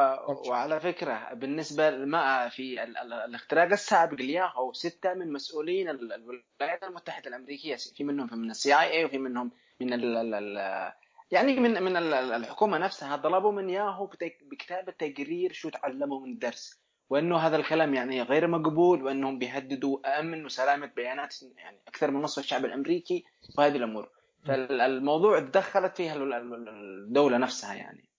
وعلى 0.49 0.81
فكرة 0.81 1.35
بالنسبة 1.35 1.91
ما 1.91 2.49
في 2.49 2.83
الاختراق 3.29 3.73
السابق 3.73 4.21
لياهو 4.21 4.73
ستة 4.73 5.15
من 5.15 5.33
مسؤولين 5.33 5.89
الولايات 5.89 6.83
المتحدة 6.83 7.29
الأمريكية 7.29 7.77
في 7.77 8.05
منهم 8.05 8.39
من 8.39 8.51
السي 8.51 8.75
اي 8.75 8.91
اي 8.91 9.05
وفي 9.05 9.19
منهم 9.19 9.51
من 9.81 9.93
ال 9.93 10.35
ال 10.35 10.93
يعني 11.31 11.61
من 11.61 11.83
من 11.83 11.97
الحكومة 11.97 12.79
نفسها 12.79 13.17
طلبوا 13.17 13.53
من 13.53 13.71
ياهو 13.71 14.11
بكتابة 14.43 14.93
تقرير 14.93 15.53
شو 15.53 15.69
تعلموا 15.69 16.21
من 16.21 16.33
الدرس. 16.33 16.80
وأنه 17.11 17.37
هذا 17.37 17.57
الكلام 17.57 17.95
يعني 17.95 18.23
غير 18.23 18.47
مقبول 18.47 19.03
وأنهم 19.03 19.39
بيهددوا 19.39 20.21
أمن 20.21 20.45
وسلامة 20.45 20.91
بيانات 20.97 21.43
يعني 21.43 21.79
أكثر 21.89 22.11
من 22.11 22.21
نصف 22.21 22.39
الشعب 22.39 22.65
الأمريكي 22.65 23.25
وهذه 23.59 23.77
الأمور. 23.77 24.09
فالموضوع 24.45 25.41
تدخلت 25.41 25.97
فيها 25.97 26.17
الدولة 26.17 27.39
نفسها 27.39 27.75
يعني. 27.75 28.11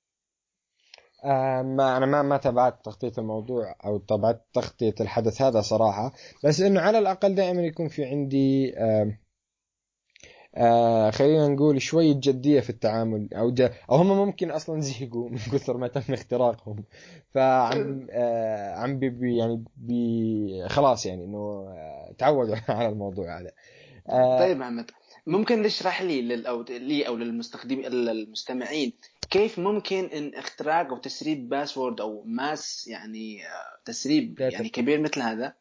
آه 1.26 1.62
ما 1.62 1.98
أنا 1.98 2.06
ما 2.06 2.22
ما 2.22 2.38
تابعت 2.38 2.86
تغطيه 2.86 3.12
الموضوع 3.18 3.76
أو 3.86 3.98
تابعت 3.98 4.46
تغطيه 4.54 4.96
الحدث 5.02 5.42
هذا 5.42 5.62
صراحة 5.62 6.14
بس 6.44 6.62
إنه 6.62 6.82
على 6.82 7.00
الأقل 7.00 7.36
دائما 7.36 7.62
يكون 7.62 7.88
في 7.88 8.06
عندي 8.06 8.78
آه 8.78 9.18
آه 10.56 11.12
خلينا 11.12 11.48
نقول 11.48 11.82
شوية 11.82 12.14
جدية 12.14 12.60
في 12.60 12.70
التعامل 12.70 13.34
أو 13.34 13.52
جا 13.52 13.74
أو 13.90 13.96
هم 13.96 14.08
ممكن 14.08 14.52
أصلا 14.52 14.82
زهقوا 14.82 15.30
من 15.30 15.38
كثر 15.38 15.78
ما 15.78 15.88
تم 15.88 16.14
اختراقهم. 16.14 16.84
فعم 17.34 18.08
آه 18.12 18.76
عم 18.76 19.00
بي 19.00 19.10
بي 19.10 19.38
يعني 19.38 19.64
بي 19.78 20.68
خلاص 20.68 21.06
يعني 21.06 21.24
إنه 21.24 21.38
آه 21.38 22.16
تعودوا 22.18 22.56
على 22.70 22.90
الموضوع 22.90 23.40
هذا. 23.40 23.52
آه 24.10 24.40
طيب 24.40 24.58
محمد 24.58 24.92
ممكن 25.28 25.64
تشرح 25.64 26.02
لي 26.02 26.22
لل 26.22 26.48
أو 26.48 26.62
لي 26.70 27.08
أو 27.08 27.18
للمستخدمين 27.18 27.86
المستمعين 27.86 28.94
كيف 29.30 29.60
ممكن 29.60 30.06
إن 30.06 30.32
اختراق 30.36 30.88
أو 30.88 30.98
تسريب 30.98 31.50
password 31.50 32.02
أو 32.02 32.24
mass 32.26 32.88
يعني 32.88 33.46
آه، 33.46 33.82
تسريب 33.86 34.40
يعني 34.40 34.70
كبير 34.70 35.02
مثل 35.02 35.22
هذا؟ 35.22 35.54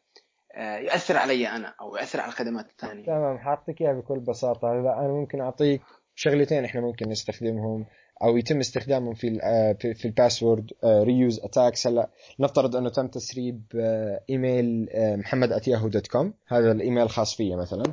يأثر 0.57 1.17
علي 1.17 1.47
أنا 1.47 1.73
أو 1.81 1.95
يأثر 1.95 2.19
على 2.19 2.29
الخدمات 2.29 2.69
الثانية. 2.69 3.05
تمام 3.05 3.37
حاعطيك 3.37 3.81
إياها 3.81 3.93
بكل 3.93 4.19
بساطة. 4.19 4.71
هلا 4.71 4.99
أنا 4.99 5.07
ممكن 5.07 5.41
أعطيك 5.41 5.81
شغلتين 6.15 6.65
إحنا 6.65 6.81
ممكن 6.81 7.09
نستخدمهم 7.09 7.85
أو 8.23 8.37
يتم 8.37 8.59
استخدامهم 8.59 9.13
في 9.13 9.39
آه، 9.43 9.73
في 9.93 10.05
ال 10.05 10.12
password 10.12 10.71
reuse 10.85 11.39
attacks 11.39 11.87
هلأ 11.87 12.09
نفترض 12.39 12.75
أنه 12.75 12.89
تم 12.89 13.07
تسريب 13.07 13.61
آه، 13.75 14.21
إيميل 14.29 14.89
محمد 14.95 15.51
at 15.51 15.87
Yahoo 15.87 16.00
dot 16.00 16.07
com 16.07 16.33
هذا 16.47 16.71
الإيميل 16.71 17.03
الخاص 17.03 17.35
فيا 17.35 17.55
مثلا. 17.55 17.83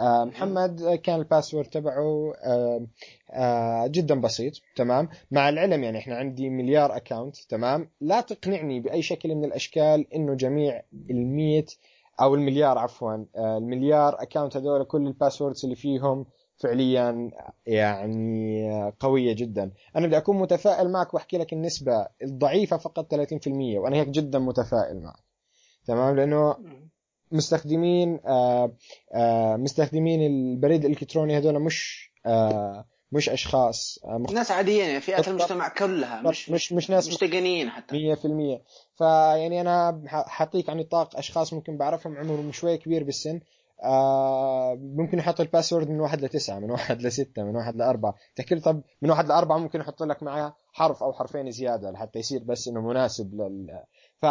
محمد 0.00 1.00
كان 1.04 1.18
ال 1.18 1.23
password 1.23 1.66
تبعه 1.66 2.32
جدا 3.86 4.20
بسيط. 4.20 4.52
تمام. 4.76 5.08
مع 5.30 5.48
العلم 5.48 5.84
يعني 5.84 5.98
إحنا 5.98 6.16
عندي 6.16 6.50
مليار 6.50 6.96
account 6.96 7.36
تمام. 7.36 7.90
لا 8.00 8.20
تقنعني 8.20 8.80
بأي 8.80 9.02
شكل 9.02 9.34
من 9.34 9.44
الأشكال 9.44 10.14
إنه 10.14 10.34
جميع 10.34 10.82
ال 11.10 11.64
أو 12.20 12.34
المليار 12.34 12.78
عفوا. 12.78 13.24
آه، 13.36 13.58
المليار 13.58 14.22
account 14.22 14.56
هذول 14.56 14.84
كل 14.84 15.06
ال 15.06 15.12
passwords 15.12 15.64
اللي 15.64 15.76
فيهم 15.76 16.26
فعليا 16.56 17.30
يعني 17.66 18.92
قوية 19.00 19.32
جدا. 19.32 19.72
أنا 19.96 20.06
بدي 20.06 20.16
أكون 20.16 20.38
متفائل 20.38 20.92
معك 20.92 21.14
وأحكي 21.14 21.38
لك 21.38 21.52
النسبة 21.52 22.06
الضعيفة 22.22 22.76
فقط 22.76 23.14
30% 23.14 23.78
وأنا 23.78 23.96
هيك 23.96 24.08
جدا 24.08 24.38
متفائل 24.38 25.02
معك. 25.02 25.24
تمام؟ 25.86 26.16
لأنه 26.16 26.56
مستخدمين 27.32 28.20
آه، 28.26 28.72
آه، 29.14 29.56
مستخدمين 29.56 30.26
البريد 30.26 30.84
الإلكتروني 30.84 31.36
هذول 31.38 31.58
مش 31.60 32.10
مش 33.12 33.28
أشخاص. 33.28 33.98
ناس 34.32 34.50
عاديين 34.50 34.84
يعني 34.88 35.00
فئات 35.00 35.28
المجتمع 35.28 35.68
كلها 35.68 36.22
مش 36.22 36.50
مش 36.50 36.72
مش 36.72 36.90
ناس 36.90 37.08
مش 37.08 37.16
تقنيين 37.16 37.70
حتى. 37.70 38.16
100% 38.16 38.18
فيعني 38.98 39.60
أنا 39.60 40.02
حاعطيك 40.06 40.70
عن 40.70 40.76
نطاق 40.78 41.16
أشخاص 41.16 41.52
ممكن 41.52 41.76
بعرفهم 41.76 42.16
عمرهم 42.16 42.52
شوي 42.52 42.78
كبير 42.78 43.04
بالسن. 43.04 43.40
آه 43.84 44.78
ممكن 44.80 45.18
يحط 45.18 45.40
ال 45.40 45.46
password 45.46 45.90
من 45.90 46.00
واحد 46.00 46.24
لتسعة 46.24 46.58
من 46.58 46.70
واحد 46.70 47.02
لستة 47.02 47.42
من 47.44 47.56
واحد 47.56 47.76
لأربعة. 47.76 48.14
تحكي 48.36 48.54
لي 48.54 48.60
طب 48.60 48.82
من 49.02 49.10
واحد 49.10 49.28
لأربعة 49.28 49.58
ممكن 49.58 49.80
يحط 49.80 50.02
لك 50.02 50.22
معاه 50.22 50.56
حرف 50.72 51.02
أو 51.02 51.12
حرفين 51.12 51.50
زيادة 51.50 51.90
لحتى 51.90 52.18
يصير 52.18 52.42
بس 52.44 52.68
إنه 52.68 52.80
مناسب 52.80 53.34
لل 53.34 53.80
ف 54.22 54.26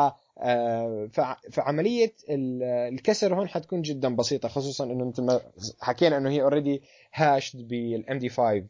فعملية 1.51 2.13
الكسر 2.29 3.35
هون 3.35 3.47
حتكون 3.47 3.81
جدا 3.81 4.15
بسيطة 4.15 4.49
خصوصا 4.49 4.83
إنه 4.83 5.03
أنت 5.03 5.41
حكينا 5.81 6.17
إنه 6.17 6.29
هي 6.29 6.41
already 6.41 6.81
hashed 7.13 7.67
بال 7.67 8.17
MD5 8.17 8.63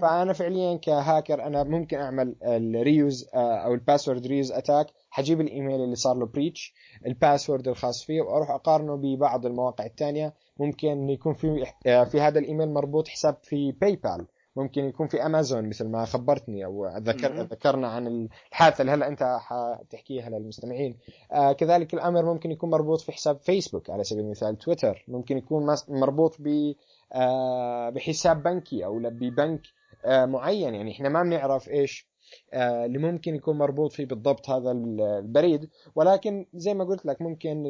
فأنا 0.00 0.32
فعليا 0.32 0.76
كهاكر 0.76 1.46
أنا 1.46 1.62
ممكن 1.62 1.98
أعمل 1.98 2.34
ال 2.42 2.56
reuse 2.56 3.28
آه، 3.34 3.56
أو 3.56 3.74
ال 3.74 3.80
password 3.80 4.26
reuse 4.26 4.52
attack 4.52 4.86
حجيب 5.10 5.40
الإيميل 5.40 5.80
اللي 5.80 5.96
صار 5.96 6.16
له 6.16 6.26
breach 6.26 6.74
ال 7.06 7.13
password 7.13 7.68
الخاص 7.68 8.04
فيه 8.04 8.20
وأروح 8.22 8.50
أقارنه 8.50 8.96
ببعض 8.96 9.46
المواقع 9.46 9.86
الثانية 9.86 10.34
ممكن 10.58 11.08
يكون 11.08 11.34
في 11.34 11.66
آه، 11.86 12.04
في 12.04 12.20
هذا 12.20 12.38
الإيميل 12.38 12.68
مربوط 12.68 13.08
حساب 13.08 13.36
في 13.42 13.72
PayPal 13.72 14.26
ممكن 14.56 14.84
يكون 14.84 15.08
في 15.08 15.26
امازون 15.26 15.68
مثل 15.68 15.88
ما 15.88 16.04
خبرتني 16.04 16.64
أو 16.64 16.86
ذكر 16.86 17.42
ذكرنا 17.42 17.88
عن 17.88 18.28
الحادثة 18.52 18.80
اللي 18.80 18.92
هلأ 18.92 19.08
أنت 19.08 19.38
حتحكيها 19.40 20.30
للمستمعين. 20.30 20.98
آه 21.32 21.52
كذلك 21.52 21.94
الأمر 21.94 22.24
ممكن 22.24 22.50
يكون 22.50 22.70
مربوط 22.70 23.00
في 23.00 23.12
حساب 23.12 23.38
فيسبوك 23.40 23.90
على 23.90 24.04
سبيل 24.04 24.24
المثال. 24.24 24.58
تويتر 24.58 25.04
ممكن 25.08 25.38
يكون 25.38 25.76
مربوط 25.88 26.36
ب 26.38 26.74
آه 27.12 27.90
بحساب 27.90 28.42
بنكي 28.42 28.84
أو 28.84 28.98
ببنك 28.98 29.62
آه 30.04 30.24
معين. 30.26 30.74
يعني 30.74 30.92
إحنا 30.92 31.08
ما 31.08 31.22
بنعرف 31.22 31.68
إيش 31.68 32.07
اللي 32.54 32.98
ممكن 32.98 33.34
يكون 33.34 33.58
مربوط 33.58 33.92
فيه 33.92 34.06
بالضبط 34.06 34.50
هذا 34.50 34.70
البريد. 34.70 35.68
ولكن 35.94 36.46
زي 36.54 36.74
ما 36.74 36.84
قلت 36.84 37.06
لك 37.06 37.22
ممكن 37.22 37.62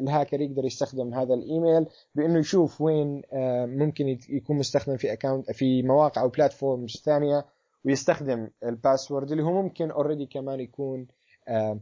الهاكر 0.00 0.40
يقدر 0.40 0.64
يستخدم 0.64 1.14
هذا 1.14 1.34
الإيميل 1.34 1.86
بإنه 2.14 2.38
يشوف 2.38 2.80
وين 2.80 3.22
آه، 3.32 3.66
ممكن 3.66 4.18
يكون 4.28 4.56
مستخدم 4.56 4.96
في 4.96 5.12
account 5.12 5.52
في 5.52 5.82
مواقع 5.82 6.22
أو 6.22 6.28
platforms 6.28 7.02
ثانية 7.04 7.46
ويستخدم 7.84 8.48
ال 8.64 8.71
password 8.71 9.30
اللي 9.30 9.42
هو 9.42 9.62
ممكن 9.62 9.90
already 9.90 10.26
كمان 10.26 10.60
يكون 10.60 11.06
آه، 11.48 11.80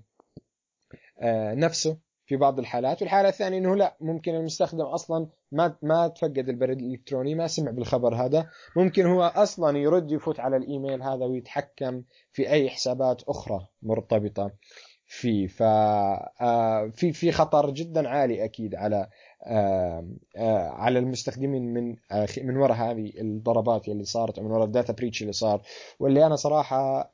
نفسه. 1.54 2.05
في 2.26 2.36
بعض 2.36 2.58
الحالات 2.58 3.02
والحالة 3.02 3.28
الثانية 3.28 3.58
إنه 3.58 3.76
لا 3.76 3.96
ممكن 4.00 4.34
المستخدم 4.34 4.84
أصلا 4.84 5.26
ما 5.52 5.76
ما 5.82 6.08
تفقد 6.08 6.48
البريد 6.48 6.78
الإلكتروني 6.78 7.34
ما 7.34 7.46
سمع 7.46 7.70
بالخبر 7.70 8.14
هذا. 8.14 8.50
ممكن 8.76 9.06
هو 9.06 9.22
أصلا 9.22 9.78
يرد 9.78 10.12
يفوت 10.12 10.40
على 10.40 10.56
الإيميل 10.56 11.02
هذا 11.02 11.24
ويتحكم 11.24 12.02
في 12.32 12.50
أي 12.50 12.70
حسابات 12.70 13.22
أخرى 13.28 13.66
مرتبطة 13.82 14.50
فيه. 15.06 15.46
ف 15.46 15.62
آه، 15.62 16.90
في 16.94 17.12
في 17.12 17.32
خطر 17.32 17.70
جدا 17.70 18.08
عالي 18.08 18.44
أكيد 18.44 18.74
على 18.74 19.08
آه، 19.46 20.08
آه، 20.36 20.68
على 20.68 20.98
المستخدمين 20.98 21.74
من 21.74 21.96
من 22.42 22.56
وراء 22.56 22.76
هذه 22.76 23.12
الضربات 23.20 23.88
اللي 23.88 24.04
صارت 24.04 24.40
من 24.40 24.50
وراء 24.50 24.64
ال 24.64 24.70
data 24.70 24.92
breach 24.92 25.22
اللي 25.22 25.32
صار. 25.32 25.62
واللي 26.00 26.26
أنا 26.26 26.36
صراحة 26.36 27.10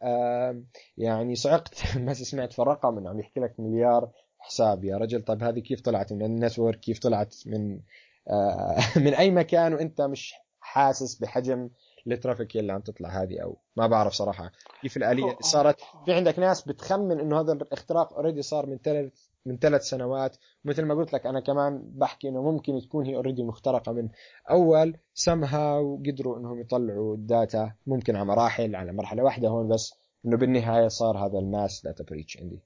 يعني 0.98 1.34
صعقت 1.34 1.82
ما 2.04 2.14
سمعت 2.14 2.52
في 2.52 2.58
الرقم 2.58 2.98
انه 2.98 3.10
عم 3.10 3.20
يحكي 3.20 3.40
لك 3.40 3.54
مليار 3.58 4.10
حساب 4.42 4.84
يا 4.84 4.96
رجل 4.96 5.22
طيب 5.22 5.42
هذه 5.42 5.60
كيف 5.60 5.80
طلعت؟ 5.80 6.12
من 6.12 6.22
ال 6.22 6.29
network 6.29 6.80
كيف 6.80 6.98
طلعت؟ 6.98 7.34
من 7.46 7.80
آه 8.28 8.76
من 9.04 9.14
أي 9.14 9.30
مكان؟ 9.30 9.74
وأنت 9.74 10.00
مش 10.00 10.34
حاسس 10.60 11.14
بحجم 11.14 11.70
ال 12.06 12.12
traffic 12.12 12.56
اللي 12.56 12.72
عم 12.72 12.80
تطلع 12.80 13.22
هذه؟ 13.22 13.42
أو 13.42 13.58
ما 13.76 13.86
بعرف 13.86 14.12
صراحة. 14.12 14.52
كيف 14.82 14.96
الآلية؟ 14.96 15.36
صارت 15.40 15.80
في 16.04 16.12
عندك 16.12 16.38
ناس 16.38 16.62
بتخمن 16.62 17.20
إنه 17.20 17.40
هذا 17.40 17.52
الاختراق 17.52 18.14
already 18.14 18.42
صار 18.42 18.66
من 18.66 18.78
ثلاث 18.78 19.12
من 19.46 19.58
ثلاث 19.58 19.82
سنوات. 19.82 20.36
مثل 20.64 20.84
ما 20.84 20.94
قلت 20.94 21.12
لك 21.12 21.26
أنا 21.26 21.40
كمان 21.40 21.82
بحكي 21.84 22.28
إنه 22.28 22.42
ممكن 22.42 22.80
تكون 22.80 23.06
هي 23.06 23.16
already 23.16 23.42
مخترقة 23.42 23.92
من 23.92 24.08
أول. 24.50 24.96
سمها 25.14 25.78
وقدروا 25.78 26.38
إنهم 26.38 26.60
يطلعوا 26.60 27.14
ال 27.14 27.26
data 27.26 27.72
ممكن 27.86 28.16
على 28.16 28.24
مراحل 28.24 28.76
على 28.76 28.92
مرحلة 28.92 29.22
واحدة 29.22 29.48
هون 29.48 29.68
بس 29.68 29.94
إنه 30.26 30.36
بالنهاية 30.36 30.88
صار 30.88 31.18
هذا 31.18 31.38
ال 31.38 31.47
mass 31.47 31.82
data 31.84 32.04
breach 32.04 32.38
عندي. 32.38 32.62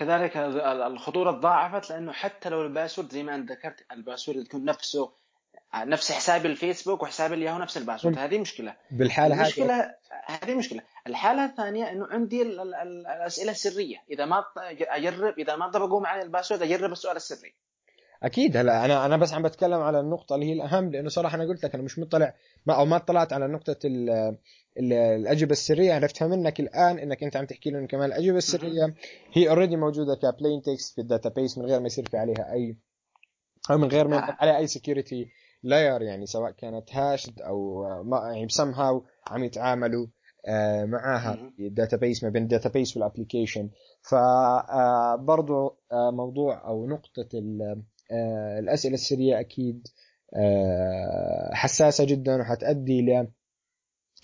كذلك 0.00 0.36
الخطورة 0.36 1.32
تضاعفت 1.32 1.90
لأنه 1.90 2.12
حتى 2.12 2.48
لو 2.48 2.62
ال 2.62 2.68
password 2.68 3.12
زي 3.12 3.22
ما 3.22 3.34
أنت 3.34 3.52
ذكرت 3.52 3.86
ال 3.92 3.97
password 3.97 4.38
يكون 4.46 4.64
نفسه 4.64 5.12
نفس 5.74 6.12
حساب 6.12 6.46
الفيسبوك 6.46 7.02
وحساب 7.02 7.32
الياهو 7.32 7.58
نفس 7.58 7.76
ال 7.76 7.80
password. 7.80 8.18
هذه 8.18 8.38
مشكلة. 8.38 8.76
بالحالة 8.90 9.34
هذه. 9.34 9.94
هذه 10.26 10.54
مشكلة. 10.54 10.82
الحالة 11.06 11.44
الثانية 11.44 11.92
إنه 11.92 12.06
عندي 12.10 12.42
الأسئلة 12.42 13.50
السرية. 13.50 13.96
إذا 14.10 14.24
ما 14.24 14.44
أجرب 14.80 15.38
إذا 15.38 15.56
ما 15.56 15.70
طبقوا 15.70 16.00
معي 16.00 16.22
ال 16.22 16.26
password 16.26 16.62
أجرب 16.62 16.92
السؤال 16.92 17.16
السري. 17.16 17.54
أكيد. 18.22 18.56
هلا 18.56 18.84
أنا 18.84 19.06
أنا 19.06 19.16
بس 19.16 19.32
عم 19.32 19.42
بتكلم 19.42 19.80
على 19.80 20.00
النقطة 20.00 20.34
اللي 20.34 20.46
هي 20.46 20.52
الأهم 20.52 20.90
لأنه 20.90 21.08
صراحة 21.08 21.36
أنا 21.36 21.44
قلت 21.44 21.64
لك 21.64 21.74
أنا 21.74 21.82
مش 21.82 21.98
مطلع 21.98 22.34
ما 22.66 22.74
أو 22.74 22.84
ما 22.84 22.96
اطلعت 22.96 23.32
على 23.32 23.48
نقطة 23.48 23.76
ال 23.84 24.10
ال 24.78 24.92
الأجوبة 24.92 25.52
السرية. 25.52 25.94
عرفتها 25.94 26.28
منك 26.28 26.60
الآن 26.60 26.98
إنك 26.98 27.22
أنت 27.22 27.36
عم 27.36 27.44
تحكي 27.44 27.70
لهم 27.70 27.86
كمان 27.86 28.06
الأجوبة 28.08 28.38
السرية. 28.38 28.94
هي 29.32 29.48
already 29.50 29.76
موجودة 29.76 30.14
ك 30.14 30.22
plain 30.22 30.62
text 30.62 30.94
في 30.94 31.00
ال 31.00 31.28
database 31.28 31.58
من 31.58 31.64
غير 31.64 31.80
ما 31.80 31.86
يصير 31.86 32.08
في 32.08 32.16
عليها 32.16 32.52
أي 32.52 32.76
أو 33.70 33.78
من 33.78 33.88
غير 33.88 34.08
ما 34.08 34.16
آه. 34.16 34.36
عليها 34.40 34.56
أي 34.56 34.66
security 34.66 35.28
layer 35.62 36.02
يعني 36.02 36.26
سواء 36.26 36.50
كانت 36.50 36.94
hashed 36.94 37.40
أو 37.40 37.84
ما 38.02 38.30
يعني 38.32 38.46
بس 38.46 38.70
somehow 38.70 39.04
عم 39.28 39.44
يتعاملوا 39.44 40.06
آه، 40.46 40.84
معاها 40.84 41.52
ال 41.58 41.96
database 41.96 42.24
ما 42.24 42.30
بين 42.30 42.42
ال 42.42 42.68
database 42.68 42.96
وال 42.96 43.07
application 43.07 43.70
فبرضه 44.02 45.76
موضوع 45.92 46.66
أو 46.66 46.86
نقطة 46.86 47.28
الأسئلة 48.58 48.94
السريه 48.94 49.40
أكيد 49.40 49.88
آه، 50.36 51.50
حساسة 51.52 52.04
جدا 52.04 52.40
وحتؤدي 52.40 53.02
ل 53.02 53.28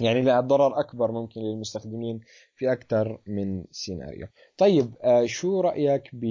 يعني 0.01 0.21
لضرر 0.21 0.81
أكبر 0.81 1.13
ممكن 1.13 1.41
للمستخدمين 1.41 2.21
في 2.55 2.73
أكثر 2.73 3.21
من 3.27 3.65
سيناريو. 3.71 4.27
طيب 4.59 4.95
آه، 5.03 5.27
شو 5.27 5.61
رأيك 5.61 6.11
ب 6.13 6.25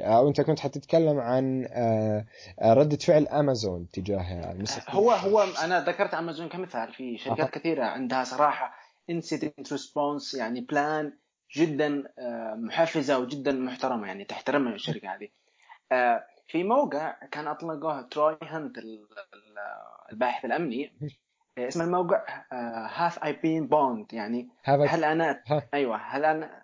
أو 0.00 0.28
أنت 0.28 0.40
كنت 0.40 0.60
حتتكلم 0.60 1.18
عن 1.18 1.68
ردة 2.62 2.96
فعل 2.96 3.28
أمازون 3.28 3.88
تجاه 3.88 4.52
المستخدمين 4.52 5.04
هو 5.04 5.10
هو 5.10 5.42
أنا 5.64 5.84
ذكرت 5.84 6.14
أمازون 6.14 6.48
كمثال 6.48 6.92
في 6.92 7.18
شركات 7.18 7.46
أه. 7.46 7.50
كثيرة 7.50 7.84
عندها 7.84 8.24
صراحة 8.24 8.74
incident 9.10 9.72
response 9.72 10.34
يعني 10.34 10.60
plan 10.60 11.12
جدا 11.56 12.04
آه، 12.18 12.54
محفزة 12.54 13.18
وجدا 13.18 13.52
محترمة 13.52 14.06
يعني 14.06 14.24
تحترمها 14.24 14.74
الشركة 14.74 15.14
هذه 15.14 15.28
آه، 15.92 16.24
في 16.48 16.64
موقع 16.64 17.12
كان 17.30 17.46
اطلقوه 17.46 18.02
Troy 18.02 18.38
Hunt 18.42 18.78
الباحث 20.12 20.44
الأمني. 20.44 20.92
اسم 21.58 21.82
الموقع 21.82 22.44
Have 22.94 23.24
I 23.24 23.32
Been 23.32 23.66
Pwned 23.66 24.12
يعني 24.12 24.48
هل 24.64 25.04
أنا 25.04 25.42
أيوه 25.74 25.96
هل 25.96 26.24
أنا 26.24 26.62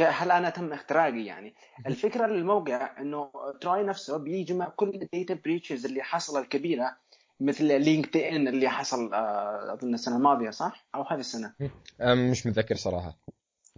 هل 0.00 0.30
أنا 0.30 0.50
تم 0.50 0.72
اختراقي 0.72 1.24
يعني؟ 1.24 1.54
الفكرة 1.86 2.26
للموقع 2.26 3.00
إنه 3.00 3.30
Troy 3.60 3.82
نفسه 3.82 4.16
بيجمع 4.16 4.68
كل 4.68 4.88
ال 4.88 4.97
data 4.97 5.34
breaches 5.34 5.86
اللي 5.86 6.02
حصل 6.02 6.40
الكبيرة 6.40 6.96
مثل 7.40 7.80
LinkedIn 7.80 8.48
اللي 8.48 8.68
حصل 8.68 9.14
آه، 9.14 9.72
أظن 9.72 9.94
السنة 9.94 10.16
الماضية 10.16 10.50
صح؟ 10.50 10.86
أو 10.94 11.02
هذه 11.02 11.20
السنة؟ 11.20 11.54
مش 12.00 12.46
متذكر 12.46 12.74
صراحة. 12.74 13.18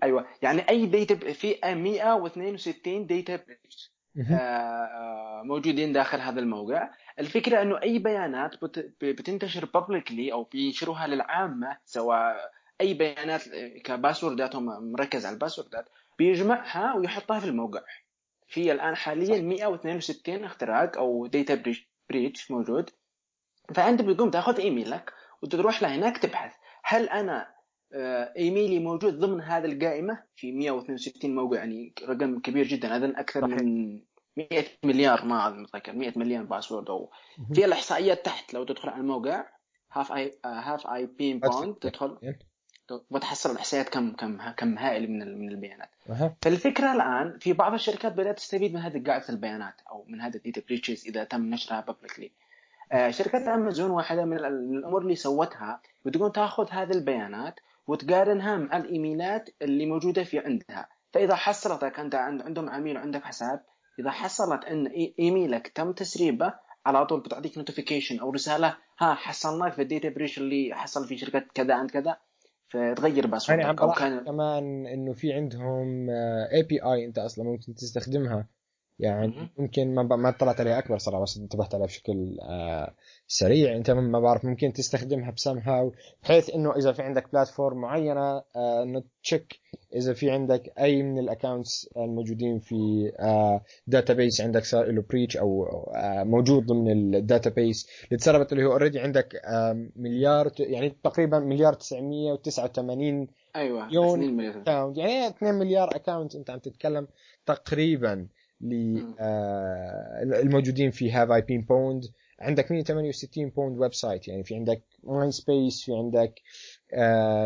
أيوه. 0.02 0.26
يعني 0.42 0.68
أي 0.68 0.86
data 0.86 1.32
في 1.32 1.58
162 1.64 3.06
data 3.06 3.36
breach 3.36 3.92
موجودين 5.44 5.92
داخل 5.92 6.20
هذا 6.20 6.40
الموقع. 6.40 6.90
الفكرة 7.18 7.62
إنه 7.62 7.82
أي 7.82 7.98
بيانات 7.98 8.64
بتنتشر 9.02 9.64
publicly 9.64 10.32
أو 10.32 10.44
بينشروها 10.44 11.06
للعامة 11.06 11.78
سواء 11.84 12.50
أي 12.80 12.94
بيانات 12.94 13.42
ك 13.84 13.91
passwordات 13.91 14.56
مركز 14.56 15.26
على 15.26 15.34
ال 15.34 15.40
passwordات 15.40 15.88
بيجمعها 16.18 16.94
ويحطها 16.94 17.40
في 17.40 17.46
الموقع. 17.46 17.80
في 18.48 18.72
الآن 18.72 18.96
حاليا 18.96 19.40
162 19.40 20.44
اختراق 20.44 20.98
أو 20.98 21.26
data 21.26 21.62
breach 22.10 22.50
موجود. 22.50 22.90
فأنت 23.74 24.02
بتقوم 24.02 24.30
تاخذ 24.30 24.60
إيميلك 24.60 25.12
وتروح 25.42 25.82
لهناك 25.82 26.18
تبحث. 26.18 26.52
هل 26.84 27.08
أنا 27.08 27.42
آه، 27.42 27.55
إيميلي 28.36 28.78
موجود 28.78 29.18
ضمن 29.18 29.40
هذه 29.40 29.64
القائمة 29.64 30.22
في 30.36 30.52
162 30.52 31.34
موقع 31.34 31.58
يعني 31.58 31.92
رقم 32.08 32.40
كبير 32.40 32.66
جدا 32.66 32.96
أظن 32.96 33.16
أكثر 33.16 33.40
صحيح. 33.40 33.62
من 33.62 34.00
100 34.36 34.64
مليار 34.84 35.24
ما 35.24 35.50
متذكر 35.50 35.92
100 35.92 36.12
مليون 36.16 36.44
password 36.44 36.90
أو 36.90 37.10
في 37.54 37.64
الإحصائيات 37.64 38.24
تحت 38.24 38.54
لو 38.54 38.64
تدخل 38.64 38.88
على 38.88 39.00
الموقع 39.00 39.44
Have 39.92 40.12
I 40.12 40.38
Have 40.44 40.86
I 40.86 41.06
Been 41.06 41.40
Pwned 41.40 41.74
تدخل. 41.74 42.36
وتحصل 43.10 43.50
الإحصائيات 43.50 43.88
كم 43.88 44.12
كم 44.12 44.50
كم 44.50 44.78
هائل 44.78 45.10
من 45.10 45.38
من 45.38 45.48
البيانات. 45.48 45.90
فالفكرة 46.42 46.92
الآن 46.92 47.38
في 47.38 47.52
بعض 47.52 47.72
الشركات 47.72 48.12
بدأت 48.12 48.36
تستفيد 48.36 48.74
من 48.74 48.80
هذه 48.80 49.02
قاعدة 49.06 49.28
البيانات 49.28 49.74
أو 49.90 50.04
من 50.08 50.20
هذا 50.20 50.36
ال 50.36 50.41
data 50.41 50.62
breaches 50.68 51.06
إذا 51.06 51.24
تم 51.24 51.50
نشرها 51.50 51.80
publicly 51.80 52.32
آه، 52.92 53.10
شركة 53.10 53.54
امازون 53.54 53.90
واحدة 53.90 54.24
من 54.24 54.36
الأمور 54.36 55.02
اللي 55.02 55.14
سوتها 55.14 55.80
بتقوم 56.04 56.28
تأخذ 56.28 56.66
هذه 56.70 56.90
البيانات 56.90 57.60
وتقارنها 57.86 58.56
مع 58.56 58.76
الإيميلات 58.76 59.50
اللي 59.62 59.86
موجودة 59.86 60.24
في 60.24 60.38
عندها. 60.38 60.88
فإذا 61.12 61.34
حصلتك 61.34 62.00
أنت 62.00 62.14
عندهم 62.14 62.68
عميل 62.68 62.96
وعندك 62.96 63.24
حساب 63.24 63.64
إذا 63.98 64.10
حصلت 64.10 64.64
إن 64.64 64.86
إيميلك 65.18 65.68
تم 65.68 65.92
تسريبه 65.92 66.54
على 66.86 67.06
طول 67.06 67.20
بتعطيك 67.20 67.58
notification 67.58 68.18
أو 68.18 68.30
رسالة 68.30 68.76
ها 69.00 69.14
حصلناك 69.14 69.72
في 69.72 69.82
ال 69.82 69.88
data 69.88 70.08
breach 70.08 70.38
اللي 70.38 70.74
حصل 70.74 71.08
في 71.08 71.18
شركة 71.18 71.46
كذا 71.54 71.74
عند 71.74 71.90
كذا. 71.90 72.16
فتغير 72.68 73.26
passwordك 73.26 73.62
يعني 73.62 73.80
أو 73.80 73.92
كان 73.92 74.24
كمان 74.24 74.86
إنه 74.86 75.12
في 75.12 75.32
عندهم 75.32 76.10
API 76.52 77.04
أنت 77.04 77.18
أصلا 77.18 77.44
ممكن 77.44 77.74
تستخدمها. 77.74 78.46
يعني 78.98 79.50
ممكن 79.58 79.94
ما 79.94 80.02
ما 80.02 80.28
اطلعت 80.28 80.60
عليها 80.60 80.78
أكبر 80.78 80.98
صراحة 80.98 81.22
بس 81.22 81.36
انتبهت 81.36 81.74
عليها 81.74 81.86
بشكل 81.86 82.38
آه 82.42 82.94
سريع. 83.26 83.76
انت 83.76 83.90
ما 83.90 84.20
بعرف 84.20 84.44
ممكن 84.44 84.72
تستخدمها 84.72 85.30
somehow 85.30 85.92
بحيث 86.22 86.50
إنه 86.50 86.76
إذا 86.76 86.92
في 86.92 87.02
عندك 87.02 87.32
platform 87.32 87.80
معينة 87.80 88.42
آه 88.56 88.82
إنه 88.82 89.02
check 89.22 89.60
إذا 89.94 90.12
في 90.14 90.30
عندك 90.30 90.72
أي 90.78 91.02
من 91.02 91.18
ال 91.18 91.26
accounts 91.26 91.90
الموجودين 91.96 92.58
في 92.58 93.12
آه 93.20 93.62
database 93.86 94.40
عندك 94.40 94.64
صار 94.64 94.86
له 94.86 95.02
breach 95.10 95.36
أو 95.36 95.64
آه 95.94 96.24
موجود 96.24 96.66
ضمن 96.66 97.14
ال 97.14 97.50
database 97.50 97.88
اللي 98.04 98.16
تسربت 98.16 98.52
اللي 98.52 98.64
هو 98.64 98.72
already 98.72 99.00
عندك 99.00 99.34
آه 99.44 99.86
مليار 99.96 100.52
يعني 100.58 100.96
تقريبا 101.04 101.38
مليار 101.38 101.72
989 101.74 103.28
أيوه 103.56 103.86
مليون 103.86 104.38
account 104.68 104.98
يعني 104.98 105.26
2 105.26 105.54
مليار 105.54 105.96
account 105.96 106.34
أنت 106.34 106.50
عم 106.50 106.58
تتكلم 106.58 107.08
تقريبا. 107.46 108.26
للموجودين 110.24 110.90
في 110.90 111.12
Have 111.12 111.30
I 111.30 111.40
Been 111.40 111.62
Pwned 111.62 112.04
عندك 112.40 112.72
168 112.72 113.50
pwned 113.50 113.78
website 113.78 114.28
يعني 114.28 114.44
في 114.44 114.54
عندك 114.54 114.82
Myspace 115.04 115.84
في 115.84 115.92
عندك 115.92 116.34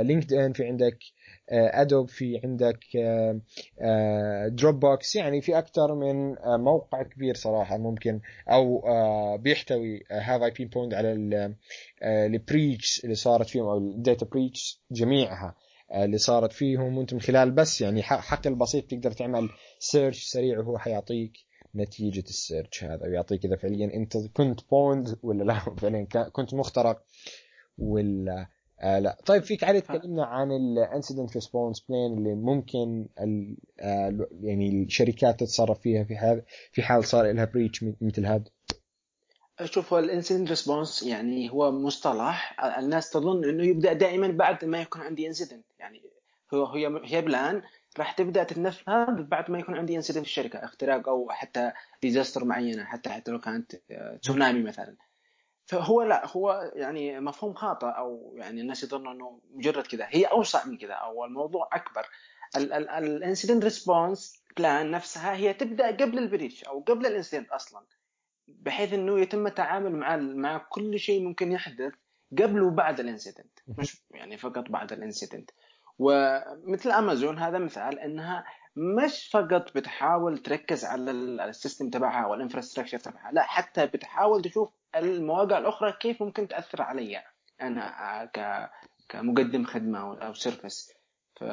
LinkedIn 0.07 0.53
في 0.53 0.65
عندك 0.65 0.99
Adobe 1.51 2.09
في 2.09 2.41
عندك 2.45 2.79
Dropbox 4.57 5.17
يعني 5.17 5.41
في 5.41 5.59
أكثر 5.59 5.95
من 5.95 6.35
موقع 6.47 7.03
كبير 7.03 7.35
صراحة 7.35 7.79
ممكن 7.79 8.21
أو 8.49 8.83
بيحتوي 9.37 10.03
Have 10.11 10.43
I 10.43 10.51
Been 10.51 10.69
Pwned 10.69 10.95
على 10.95 11.13
ال 12.03 12.17
breach 12.17 13.01
اللي 13.05 13.15
صارت 13.15 13.49
فيهم 13.49 13.67
أو 13.67 13.79
ال 13.79 13.88
data 13.88 14.27
breach 14.27 14.81
جميعها. 14.91 15.55
اللي 15.95 16.19
صارت 16.19 16.53
فيهم 16.53 16.99
وانت 16.99 17.15
من 17.15 17.21
خلال 17.21 17.51
بس 17.51 17.81
يعني 17.81 18.03
حقل 18.03 18.55
بسيط 18.55 18.91
تقدر 18.91 19.13
تعمل 19.13 19.49
search 19.79 20.25
سريع 20.25 20.59
وهو 20.59 20.79
حيعطيك 20.79 21.33
نتيجة 21.75 22.25
ال 22.29 22.37
search 22.37 22.85
هذا 22.85 23.07
ويعطيك 23.07 23.45
إذا 23.45 23.57
فعليا 23.57 23.95
أنت 23.95 24.17
كنت 24.17 24.61
pwned 24.71 25.19
ولا 25.23 25.45
لا 25.45 25.59
فعليا 25.81 26.05
كنت 26.33 26.55
مخترق 26.55 27.03
ولا 27.79 28.47
آه 28.83 28.99
لا. 28.99 29.19
طيب 29.27 29.43
فيك 29.43 29.65
علي 29.65 29.81
تكلمنا 29.81 30.25
عن 30.25 30.53
ال 30.53 30.62
incident 30.62 31.35
response 31.35 31.81
plan 31.81 32.19
اللي 32.19 32.35
ممكن 32.35 33.09
آه 33.81 34.29
يعني 34.43 34.83
الشركات 34.83 35.41
تتصرف 35.41 35.81
فيها 35.81 36.05
في 36.05 36.17
حال 36.17 36.43
في 36.73 36.83
حال 36.83 37.05
صار 37.05 37.33
لها 37.33 37.45
breach 37.45 37.85
مثل 38.01 38.27
هذا. 38.27 38.45
شوف 39.65 39.95
ال 39.95 40.01
incident 40.01 40.49
response 40.49 41.03
يعني 41.03 41.51
هو 41.51 41.73
مصطلح. 41.73 42.65
الناس 42.79 43.11
تظن 43.11 43.45
إنه 43.45 43.65
يبدأ 43.65 43.93
دائما 43.93 44.29
بعد 44.29 44.65
ما 44.65 44.81
يكون 44.81 45.03
عندي 45.03 45.27
incident 45.27 45.65
يعني 45.79 46.03
هو 46.55 46.67
هي 46.67 47.01
هي 47.05 47.23
plan 47.23 47.63
راح 47.99 48.13
تبدأ 48.13 48.45
تتنفذ 48.45 49.23
بعد 49.23 49.51
ما 49.51 49.59
يكون 49.59 49.79
عندي 49.79 49.97
incident 49.97 50.25
في 50.25 50.31
الشركة. 50.31 50.65
اختراق 50.65 51.09
أو 51.09 51.31
حتى 51.31 51.73
disaster 52.03 52.45
معينة 52.45 52.85
حتى 52.85 53.11
حتى 53.11 53.31
لو 53.31 53.39
كانت 53.39 53.77
تسونامي 54.23 54.63
مثلا. 54.63 54.97
فهو 55.67 56.03
لا 56.03 56.27
هو 56.27 56.73
يعني 56.75 57.21
مفهوم 57.21 57.55
خاطئ 57.55 57.87
أو 57.87 58.35
يعني 58.37 58.61
الناس 58.61 58.85
يظنوا 58.85 59.13
إنه 59.13 59.41
مجرد 59.55 59.87
كذا 59.87 60.07
هي 60.09 60.25
أوسع 60.25 60.67
من 60.67 60.79
كذا 60.79 60.95
أو 60.95 61.25
الموضوع 61.25 61.69
أكبر. 61.73 62.07
ال 62.57 62.69
incident 62.69 63.65
response 63.65 64.43
plan 64.57 64.91
نفسها 64.91 65.35
هي 65.35 65.53
تبدأ 65.53 65.87
قبل 65.87 66.19
ال 66.19 66.25
breach 66.25 66.65
أو 66.65 66.81
قبل 66.81 67.07
ال 67.07 67.12
incident 67.12 67.51
أصلا. 67.51 67.83
بحيث 68.49 68.93
إنه 68.93 69.21
يتم 69.21 69.47
التعامل 69.47 69.97
مع 69.97 70.17
مع 70.17 70.59
كل 70.59 70.99
شيء 70.99 71.25
ممكن 71.25 71.53
يحدث 71.53 71.93
قبل 72.39 72.63
وبعد 72.63 73.01
ال 73.01 73.07
incident 73.07 73.59
مش 73.79 74.03
يعني 74.11 74.39
فقط 74.39 74.71
بعد 74.71 74.93
ال 74.93 74.99
incident 74.99 75.51
ومثل 75.99 76.91
امازون 76.91 77.39
هذا 77.39 77.59
مثال 77.59 77.99
إنها 77.99 78.45
مش 78.77 79.29
فقط 79.33 79.77
بتحاول 79.77 80.39
تركز 80.39 80.85
على 80.85 81.11
ال 81.11 81.22
system 81.22 81.91
تبعها 81.91 82.25
أو 82.25 82.35
ال 82.35 82.39
infrastructure 82.39 82.99
تبعها 82.99 83.33
لا 83.33 83.43
حتى 83.43 83.87
بتحاول 83.87 84.43
تشوف 84.43 84.71
المواقع 84.97 85.59
الأخرى 85.59 85.93
كيف 85.93 86.23
ممكن 86.23 86.49
تأثر 86.49 86.83
علي 86.83 87.23
أنا 87.61 88.25
ك 88.35 88.71
كمقدم 89.09 89.65
خدمة 89.65 89.99
أو 89.99 90.35
service 90.35 90.93
ف 91.37 91.45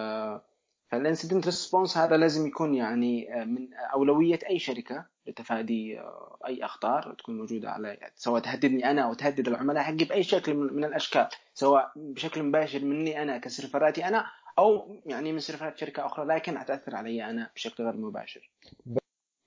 فال 0.91 1.02
incident 1.02 1.45
response 1.45 1.97
هذا 1.97 2.17
لازم 2.17 2.47
يكون 2.47 2.76
يعني 2.76 3.28
من 3.45 3.73
أولوية 3.73 4.39
أي 4.50 4.60
شركة 4.60 5.06
لتفادي 5.28 6.00
أي 6.47 6.65
أخطار 6.65 7.15
تكون 7.17 7.38
موجودة 7.38 7.69
على 7.69 7.97
سواء 8.15 8.41
تهددني 8.41 8.91
أنا 8.91 9.02
أو 9.02 9.13
تهدد 9.13 9.47
العملاء 9.47 9.84
حقي 9.84 10.06
باي 10.06 10.23
شكل 10.23 10.54
من 10.54 10.84
الأشكال 10.84 11.28
سواء 11.54 11.91
بشكل 11.95 12.43
مباشر 12.43 12.86
مني 12.86 13.21
أنا 13.21 13.38
كسيرفراتي 13.38 14.06
أنا 14.06 14.26
أو 14.60 14.95
يعني 15.06 15.34
من 15.34 15.39
سيرفرات 15.39 15.78
شركة 15.78 16.06
أخرى 16.06 16.26
لكن 16.26 16.60
حتاثر 16.60 16.95
علي 16.95 17.30
أنا 17.30 17.50
بشكل 17.56 17.84
غير 17.84 17.97
مباشر. 17.97 18.52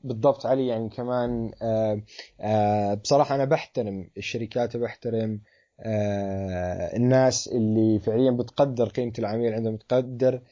بالضبط 0.01 0.47
علي 0.47 0.67
يعني 0.67 0.89
كمان 0.89 1.51
آه، 1.63 2.03
آه، 2.41 2.95
بصراحة 2.95 3.35
أنا 3.35 3.45
بحترم 3.45 4.11
الشركات 4.17 4.77
وبحترم 4.77 5.41
آه، 5.81 6.97
الناس 6.97 7.49
اللي 7.49 7.99
فعليا 7.99 8.31
بتقدر 8.31 8.89
قيمة 8.89 9.13
العميل 9.19 9.55
عندهم 9.55 9.77
بتقدر 9.77 10.43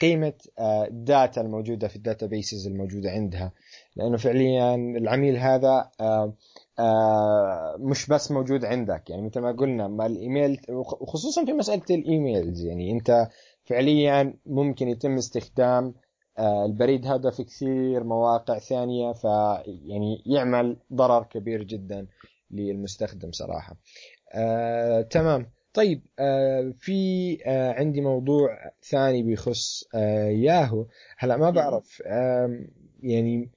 قيمة 0.00 0.32
ال 0.60 0.76
data 0.76 1.40
الموجودة 1.40 1.88
في 1.88 1.96
ال 1.96 2.26
databases 2.26 2.66
الموجودة 2.66 3.10
عندها. 3.10 3.52
لأنه 3.96 4.16
فعليا 4.16 4.74
العميل 4.74 5.36
هذا 5.36 5.90
مش 7.78 8.06
بس 8.06 8.30
موجود 8.32 8.64
عندك. 8.64 9.10
يعني 9.10 9.22
مثل 9.22 9.40
ما 9.40 9.52
قلنا 9.52 9.88
ما 9.88 10.06
الإيميل 10.06 10.60
وخصوصا 11.00 11.44
في 11.44 11.52
مسألة 11.52 11.82
ال 11.90 11.99
emails. 11.99 12.64
يعني 12.64 12.92
أنت 12.92 13.28
فعليا 13.64 14.34
ممكن 14.46 14.88
يتم 14.88 15.16
استخدام 15.16 15.94
آه، 16.38 16.66
البريد 16.66 17.06
هذا 17.06 17.30
في 17.30 17.44
كثير 17.44 18.04
مواقع 18.04 18.58
ثانية 18.58 19.12
فيعني 19.12 20.22
يعمل 20.26 20.76
ضرر 20.92 21.24
كبير 21.24 21.62
جدا 21.62 22.06
للمستخدم 22.50 23.32
صراحة. 23.32 23.76
آه، 24.34 25.02
تمام. 25.02 25.46
طيب 25.74 26.02
آه، 26.18 26.74
في 26.78 27.38
آه، 27.46 27.72
عندي 27.72 28.00
موضوع 28.00 28.70
ثاني 28.82 29.22
بيخص 29.22 29.84
آه، 29.94 30.28
ياهو. 30.28 30.86
هلا 31.18 31.36
ما 31.36 31.50
بعرف 31.50 32.02
يعني 33.02 33.50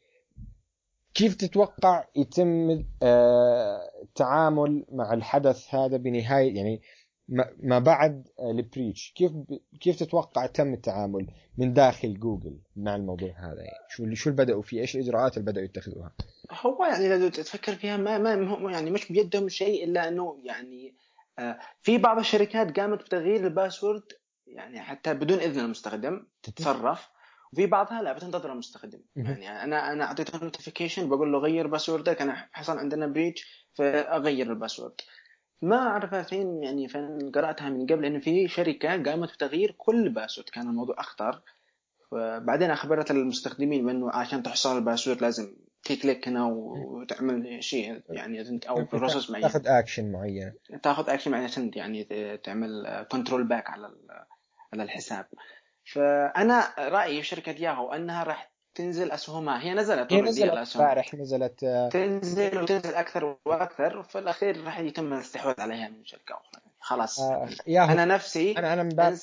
كيف 1.14 1.36
تتوقع 1.36 2.04
يتم 2.16 2.84
التعامل 3.04 4.86
مع 4.92 5.14
الحدث 5.14 5.76
هذا 5.76 5.98
بنهاية 5.98 6.56
يعني 6.56 6.82
ما 7.64 7.80
بعد 7.80 8.28
البريتش؟ 8.40 9.14
كيف 9.16 9.32
كيف 9.82 10.00
تتوقع 10.00 10.46
تم 10.46 10.74
التعامل 10.74 11.28
من 11.58 11.74
داخل 11.74 12.20
جوجل 12.20 12.60
مع 12.76 12.96
الموضوع 12.96 13.30
هذا؟ 13.30 13.62
يعني 13.62 13.88
شو 13.90 14.04
اللي 14.04 14.16
شو 14.16 14.30
اللي 14.30 14.44
بداوا 14.44 14.62
فيه؟ 14.62 14.82
إيش 14.82 14.96
الإجراءات 14.96 15.38
اللي 15.38 15.52
بدأوا 15.52 15.66
يتخذوها؟ 15.66 16.12
هو 16.52 16.86
يعني 16.86 17.18
لو 17.18 17.30
تفكر 17.30 17.76
فيها 17.76 17.98
ما 17.98 18.18
ما 18.18 18.72
يعني 18.72 18.92
مش 18.92 19.12
بيدهم 19.12 19.50
شيء 19.50 19.84
إلا 19.84 20.08
إنه 20.08 20.38
يعني 20.44 20.94
في 21.82 21.98
بعض 21.98 22.20
الشركات 22.20 22.80
قامت 22.80 23.02
بتغيير 23.02 23.44
ال 23.48 23.54
password 23.54 24.04
يعني 24.48 24.82
حتى 24.82 25.14
بدون 25.14 25.40
إذن 25.40 25.66
المستخدم 25.66 26.28
تتصرف. 26.44 27.10
وفي 27.54 27.68
بعضها 27.68 28.02
لا 28.02 28.14
بتنتظر 28.14 28.52
المستخدم. 28.52 29.00
يعني 29.16 29.64
أنا 29.64 29.92
أنا 29.92 30.04
أعطيته 30.04 30.44
notification 30.44 31.10
بقول 31.10 31.32
له 31.32 31.40
غير 31.40 31.68
passwordك 31.68 32.22
أنا 32.22 32.50
حصل 32.52 32.78
عندنا 32.78 33.08
breach 33.08 33.68
فأغير 33.74 34.50
ال 34.50 34.54
password. 34.54 34.94
ما 35.62 35.78
أعرف 35.78 36.16
فين 36.16 36.64
يعني 36.64 36.88
فين 36.88 37.32
قرأتها 37.36 37.70
من 37.70 37.86
قبل 37.86 38.06
إنه 38.06 38.20
في 38.20 38.48
شركة 38.48 39.04
قامت 39.04 39.34
بتغيير 39.34 39.72
كل 39.78 40.10
password. 40.10 40.50
كان 40.50 40.70
الموضوع 40.70 40.96
أخطر. 41.00 41.42
وبعدين 42.12 42.72
أخبرت 42.72 43.12
المستخدمين 43.12 43.86
بانه 43.86 44.12
عشان 44.12 44.44
تحصل 44.44 44.78
ال 44.78 44.83
password 44.83 45.22
لازم 45.22 45.56
تclick 45.88 46.28
هنا 46.28 46.46
وتعمل 46.46 47.64
شيء 47.64 48.02
يعني 48.10 48.60
أو 48.70 48.86
process 48.86 49.30
معين. 49.30 49.44
تاخذ 49.44 49.68
اكشن 49.68 50.12
معين. 50.12 50.54
تاخذ 50.84 51.10
اكشن 51.10 51.32
معين 51.32 51.44
عشان 51.44 51.72
يعني 51.76 52.04
تعمل 52.44 53.06
control 53.12 53.44
back 53.44 53.70
على 53.70 53.92
على 54.74 54.84
الحساب. 54.84 55.26
فأنا 55.94 56.74
رأيي 56.80 57.22
في 57.22 57.28
شركة 57.28 57.52
ياهو 57.52 57.94
أنها 57.94 58.24
راح 58.24 58.52
تنزل 58.76 59.12
أسهمها. 59.12 59.64
هي 59.64 59.74
نزلت 59.74 60.14
هي 60.14 60.22
نزلت 60.22 60.76
امبارح 60.76 61.14
نزلت 61.14 61.64
آه، 61.64 61.90
تنزل 61.90 62.62
وتنزل 62.62 62.94
أكثر 62.94 63.38
وأكثر 63.46 63.98
وفي 63.98 64.20
الأخير 64.20 64.64
راح 64.64 64.80
يتم 64.80 65.14
الاستحواذ 65.14 65.62
عليها 65.62 65.90
من 65.90 66.06
شركة 66.06 66.34
أخرى. 66.34 66.62
خلاص. 66.80 67.20
آه 67.20 67.50
ياهو 67.68 67.92
أنا 67.92 68.06
نفسي 68.06 68.52
أنا 68.52 68.74
أنا 68.74 68.82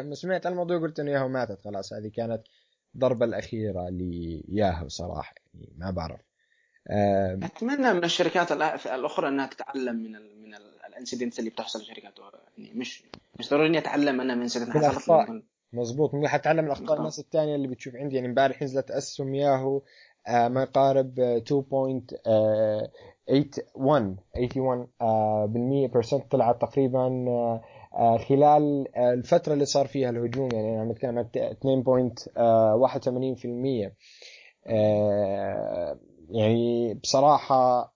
لما 0.00 0.14
سمعت 0.14 0.46
الموضوع 0.46 0.78
قلت 0.78 1.00
إنه 1.00 1.10
ياهو 1.10 1.28
ماتت 1.28 1.60
خلاص. 1.60 1.92
هذه 1.92 2.10
كانت 2.16 2.42
الضربة 2.96 3.26
الأخيرة 3.26 3.88
لياهو 3.90 4.88
صراحة 4.88 5.34
يعني 5.54 5.72
ما 5.78 5.90
بعرف. 5.90 6.20
أتمنى 7.42 7.92
من 7.92 8.04
الشركات 8.04 8.52
الأخرى 8.52 9.28
إنها 9.28 9.46
تتعلم 9.46 9.96
من 9.96 10.16
ال 10.16 10.42
من 10.42 10.54
ال 10.88 10.93
incidents 10.93 11.38
اللي 11.38 11.50
بتحصل 11.50 11.78
للشركات 11.78 12.18
يعني 12.58 12.74
مش 12.74 13.04
مش 13.38 13.50
ضروري 13.50 13.66
إني 13.68 13.78
أتعلم 13.78 14.20
أنا 14.20 14.34
من 14.34 14.42
incident 14.42 14.76
حصلت 14.76 15.42
مزبوط 15.72 16.14
مو 16.14 16.28
حتعلم 16.28 16.66
الأخطاء 16.66 16.98
الناس 16.98 17.18
الثانية 17.18 17.54
اللي 17.54 17.68
بتشوف 17.68 17.96
عندي 17.96 18.14
يعني 18.14 18.28
امبارح 18.28 18.62
نزلت 18.62 18.90
أسهم 18.90 19.34
ياهو 19.34 19.82
ما 20.28 20.62
يقارب 20.62 21.42
2.81 21.48 21.54
81 23.74 24.88
آه 25.00 25.46
بالمية 25.46 25.88
percent 25.88 26.30
طلعت 26.30 26.60
تقريبا 26.60 27.24
آه 27.28 27.64
خلال 28.28 28.96
آه 28.96 29.12
الفترة 29.12 29.52
اللي 29.52 29.64
صار 29.64 29.86
فيها 29.86 30.10
الهجوم 30.10 30.48
يعني 30.52 30.78
عم 30.78 30.90
نتكلم 30.90 31.18
عن 31.18 31.28
2.81% 33.88 33.92
آه 34.66 35.98
يعني 36.30 36.94
بصراحة 36.94 37.94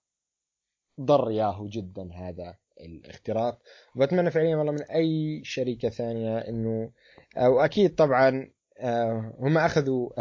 ضر 1.01 1.31
ياهو 1.31 1.67
جدا 1.67 2.11
هذا 2.13 2.55
الاختراق. 2.81 3.59
وبتمنى 3.97 4.31
فعليا 4.31 4.57
والله 4.57 4.73
من 4.73 4.83
أي 4.83 5.41
شركة 5.45 5.89
ثانية 5.89 6.39
إنه 6.39 6.91
واكيد 7.37 7.95
طبعا 7.95 8.51
آه، 8.81 9.35
هم 9.39 9.59
أخذوا 9.59 10.11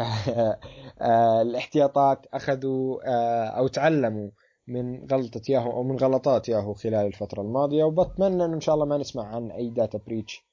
آه، 1.00 1.42
الاحتياطات 1.42 2.26
أخذوا 2.34 3.00
آه، 3.08 3.46
أو 3.46 3.68
تعلموا 3.68 4.30
من 4.66 5.06
غلطة 5.12 5.42
ياهو 5.48 5.72
أو 5.72 5.82
من 5.82 5.96
غلطات 5.96 6.48
ياهو 6.48 6.74
خلال 6.74 7.06
الفترة 7.06 7.42
الماضية 7.42 7.84
وبتمنى 7.84 8.44
إنه 8.44 8.54
إن 8.54 8.60
شاء 8.60 8.74
الله 8.74 8.86
ما 8.86 8.98
نسمع 8.98 9.24
عن 9.24 9.50
أي 9.50 9.70
data 9.70 9.98
breach 10.06 10.44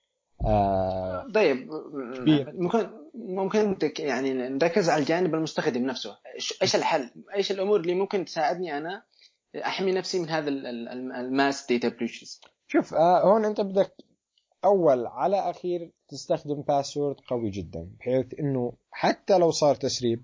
طيب 1.33 1.69
ممكن 2.53 2.89
ممكن 3.13 3.77
يعني 3.99 4.33
نركز 4.33 4.89
على 4.89 5.01
الجانب 5.01 5.35
المستخدم 5.35 5.85
نفسه 5.85 6.17
إيش 6.61 6.75
الحل؟ 6.75 7.11
إيش 7.35 7.51
الأمور 7.51 7.79
اللي 7.79 7.95
ممكن 7.95 8.25
تساعدني 8.25 8.77
أنا 8.77 9.03
أحمي 9.55 9.91
نفسي 9.91 10.19
من 10.19 10.29
هذا 10.29 10.49
ال 10.49 10.73
mass 10.73 11.67
data 11.69 11.89
breaches؟ 11.89 12.41
شوف 12.67 12.93
هون 12.93 13.45
أنت 13.45 13.61
بدك 13.61 13.95
أول 14.65 15.07
على 15.07 15.49
أخير 15.49 15.91
تستخدم 16.07 16.61
password 16.61 17.15
قوي 17.27 17.49
جدا 17.49 17.89
بحيث 17.99 18.25
إنه 18.39 18.73
حتى 18.91 19.37
لو 19.37 19.51
صار 19.51 19.75
تسريب 19.75 20.23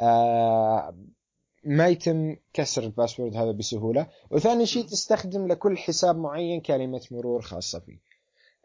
آه 0.00 0.94
ما 1.64 1.88
يتم 1.88 2.36
كسر 2.52 2.82
ال 2.82 2.88
password 2.88 3.36
هذا 3.36 3.50
بسهولة. 3.50 4.06
وثاني 4.30 4.66
شيء 4.66 4.84
تستخدم 4.84 5.46
لكل 5.48 5.78
حساب 5.78 6.18
معين 6.18 6.60
كلمة 6.60 7.00
مرور 7.10 7.42
خاصة 7.42 7.80
فيه. 7.80 7.98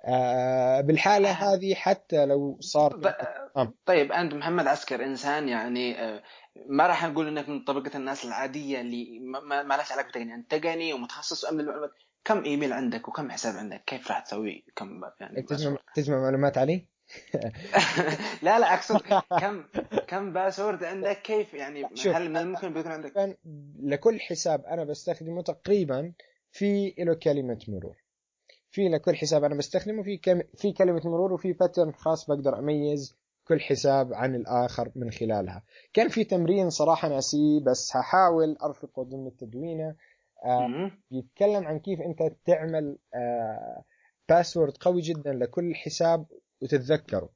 آه 0.07 0.81
بالحالة 0.81 1.31
هذه 1.31 1.73
حتى 1.73 2.25
لو 2.25 2.57
صار 2.59 3.13
آه. 3.57 3.73
طيب 3.85 4.11
أنت 4.11 4.33
محمد 4.33 4.67
عسكر 4.67 5.03
إنسان 5.05 5.49
يعني 5.49 6.01
آه 6.01 6.23
ما 6.69 6.87
راح 6.87 7.05
نقول 7.05 7.27
إنك 7.27 7.49
من 7.49 7.63
طبقة 7.63 7.97
الناس 7.97 8.25
العادية 8.25 8.81
اللي 8.81 9.19
ما, 9.19 9.63
ما 9.63 9.73
لهاش 9.73 9.91
علاقة 9.91 10.07
بتقني 10.07 10.35
أنت 10.35 10.51
تقني 10.51 10.93
ومتخصص 10.93 11.45
امن 11.45 11.59
المعلومات. 11.59 11.91
كم 12.25 12.43
إيميل 12.43 12.73
عندك 12.73 13.07
وكم 13.07 13.31
حساب 13.31 13.55
عندك؟ 13.55 13.83
كيف 13.85 14.07
راح 14.11 14.19
تسوي 14.19 14.65
كم 14.75 15.01
يعني 15.19 15.41
تجمع 15.41 15.77
تجمع 15.95 16.21
معلومات 16.21 16.57
علي؟ 16.57 16.87
لا 18.43 18.59
لا 18.59 18.73
أقصد 18.73 19.01
كم 19.41 19.63
كم 20.07 20.33
باسورد 20.33 20.83
عندك 20.83 21.21
كيف 21.21 21.53
يعني 21.53 21.83
هل 22.05 22.29
من 22.29 22.37
الممكن 22.37 22.73
بيكون 22.73 22.91
عندك؟ 22.91 23.37
لكل 23.83 24.19
حساب 24.19 24.65
أنا 24.65 24.83
بستخدمه 24.83 25.41
تقريبا 25.41 26.13
في 26.51 26.93
له 26.97 27.13
كلمة 27.13 27.59
مرور. 27.67 27.95
في 28.71 28.89
لكل 28.89 29.15
حساب 29.15 29.43
أنا 29.43 29.55
بستخدمه 29.55 30.03
في 30.03 30.17
كم 30.17 30.41
في 30.57 30.71
كلمة 30.71 31.01
مرور 31.05 31.33
وفي 31.33 31.53
pattern 31.53 31.91
خاص 31.91 32.25
بقدر 32.29 32.59
أميز 32.59 33.15
كل 33.47 33.61
حساب 33.61 34.13
عن 34.13 34.35
الآخر 34.35 34.91
من 34.95 35.11
خلالها. 35.11 35.63
كان 35.93 36.09
في 36.09 36.23
تمرين 36.23 36.69
صراحة 36.69 37.09
ناسيه 37.09 37.59
بس 37.59 37.95
هحاول 37.95 38.57
أرفقه 38.63 39.03
ضمن 39.03 39.27
التدوينة. 39.27 39.95
آه 40.45 40.91
بيتكلم 41.11 41.67
عن 41.67 41.79
كيف 41.79 42.01
أنت 42.01 42.35
تعمل 42.45 42.97
آه 43.15 43.83
password 44.29 44.77
قوي 44.77 45.01
جدا 45.01 45.33
لكل 45.33 45.75
حساب 45.75 46.25
وتتذكره 46.61 47.29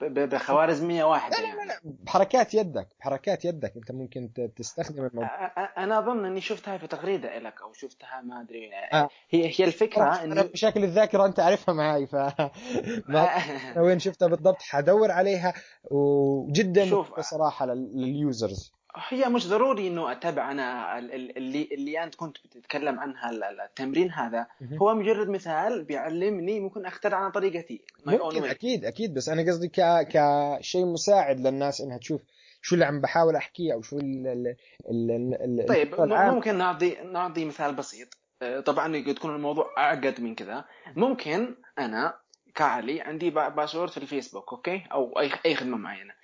بخوارزميه 0.00 1.04
واحدة 1.04 1.36
لا 1.36 1.64
لا 1.64 1.80
بحركات 1.84 2.54
يدك 2.54 2.88
بحركات 3.00 3.44
يدك. 3.44 3.72
انت 3.76 3.92
ممكن 3.92 4.32
تستخدم 4.56 5.04
الموضوع 5.04 5.52
أنا 5.78 5.98
أظن 5.98 6.24
إني 6.24 6.40
شفتها 6.40 6.78
في 6.78 6.86
تغريدة 6.86 7.38
لك 7.38 7.62
أو 7.62 7.72
شفتها 7.72 8.20
ما 8.20 8.40
أدري. 8.40 8.70
آه. 8.92 9.08
هي 9.30 9.46
هي 9.60 9.64
الفكرة 9.64 10.24
انه 10.24 10.50
مشاكل 10.54 10.84
الذاكرة 10.84 11.26
أنت 11.26 11.40
عارفها 11.40 11.74
معي 11.74 12.06
ف 12.06 12.16
وين 13.78 13.98
شفتها 13.98 14.28
بالضبط. 14.28 14.62
حدور 14.62 15.10
عليها 15.10 15.54
وجدا 15.90 16.86
شوف. 16.86 17.20
صراحة 17.20 17.66
لليوزرز. 17.66 18.72
هي 18.96 19.28
مش 19.28 19.48
ضروري 19.48 19.88
إنه 19.88 20.12
اتبع 20.12 20.50
أنا 20.50 20.98
اللي 20.98 21.68
اللي 21.72 22.04
أنت 22.04 22.14
كنت 22.14 22.36
بتتكلم 22.44 23.00
عنها 23.00 23.30
التمرين 23.64 24.12
هذا. 24.12 24.46
هو 24.82 24.94
مجرد 24.94 25.28
مثال 25.28 25.84
بيعلمني 25.84 26.60
ممكن 26.60 26.86
اخترع 26.86 27.18
عن 27.18 27.30
طريقتي. 27.30 27.82
ممكن 28.06 28.44
أكيد 28.44 28.84
أكيد. 28.84 29.14
بس 29.14 29.28
أنا 29.28 29.42
قصدي 29.42 29.68
ك 29.68 30.08
كشيء 30.08 30.86
مساعد 30.86 31.40
للناس 31.40 31.80
إنها 31.80 31.98
تشوف 31.98 32.22
شو 32.62 32.74
اللي 32.74 32.84
عم 32.84 33.00
بحاول 33.00 33.36
أحكيه 33.36 33.72
أو 33.72 33.82
شو 33.82 33.98
ال 33.98 34.26
ال 34.26 34.56
ال 34.90 35.60
ال 35.60 35.66
طيب 35.66 36.00
ممكن 36.00 36.58
نعطي 36.58 36.96
نعطي 37.12 37.44
مثال 37.44 37.74
بسيط. 37.74 38.08
آه، 38.42 38.60
طبعا 38.60 38.86
قد 38.86 39.08
يكون 39.08 39.34
الموضوع 39.34 39.74
أعقد 39.78 40.20
من 40.20 40.34
كذا. 40.34 40.64
ممكن 40.96 41.54
أنا 41.78 42.14
كعلي 42.54 43.00
عندي 43.00 43.30
password 43.30 43.90
في 43.90 43.96
الفيسبوك 43.96 44.52
أوكي؟ 44.52 44.82
أو 44.92 45.20
اي 45.20 45.30
أي 45.46 45.54
خدمة 45.54 45.76
معينة. 45.76 46.14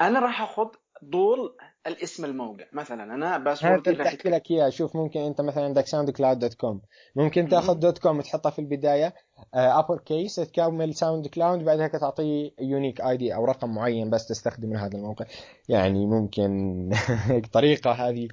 أنا 0.00 0.20
راح 0.20 0.42
أخذ 0.42 0.68
طول 1.12 1.56
الاسم 1.86 2.24
الموقع 2.24 2.64
مثلا 2.72 3.14
أنا 3.14 3.38
password 3.38 3.84
ي 3.84 3.90
راح 3.90 4.06
احكي 4.06 4.28
لك 4.28 4.50
اياها 4.50 4.70
شوف 4.70 4.96
ممكن 4.96 5.20
أنت 5.20 5.40
مثلا 5.40 5.64
عندك 5.64 5.86
ساوند 5.86 6.10
كلاود 6.10 6.38
dot 6.38 6.54
com 6.54 6.82
ممكن 7.16 7.48
تأخذ 7.48 7.74
dot 7.74 7.98
com 7.98 8.18
وتحطها 8.18 8.50
في 8.50 8.58
البداية. 8.58 9.14
upper 9.54 9.98
case 9.98 10.34
تكمل 10.34 10.94
ساوند 10.94 11.26
كلاود 11.26 11.64
بعدها 11.64 11.88
تعطيه 11.88 12.50
unique 12.60 13.00
ID 13.00 13.34
أو 13.34 13.44
رقم 13.44 13.74
معين 13.74 14.10
بس 14.10 14.28
تستخدم 14.28 14.76
هذا 14.76 14.96
الموقع. 14.96 15.24
يعني 15.68 16.06
ممكن 16.06 16.90
طريقة 17.52 17.90
هذه. 17.90 18.28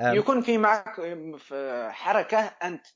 يكون 0.00 0.40
في 0.40 0.58
معك 0.58 1.00
حركة 1.90 2.38
أنت 2.38 2.86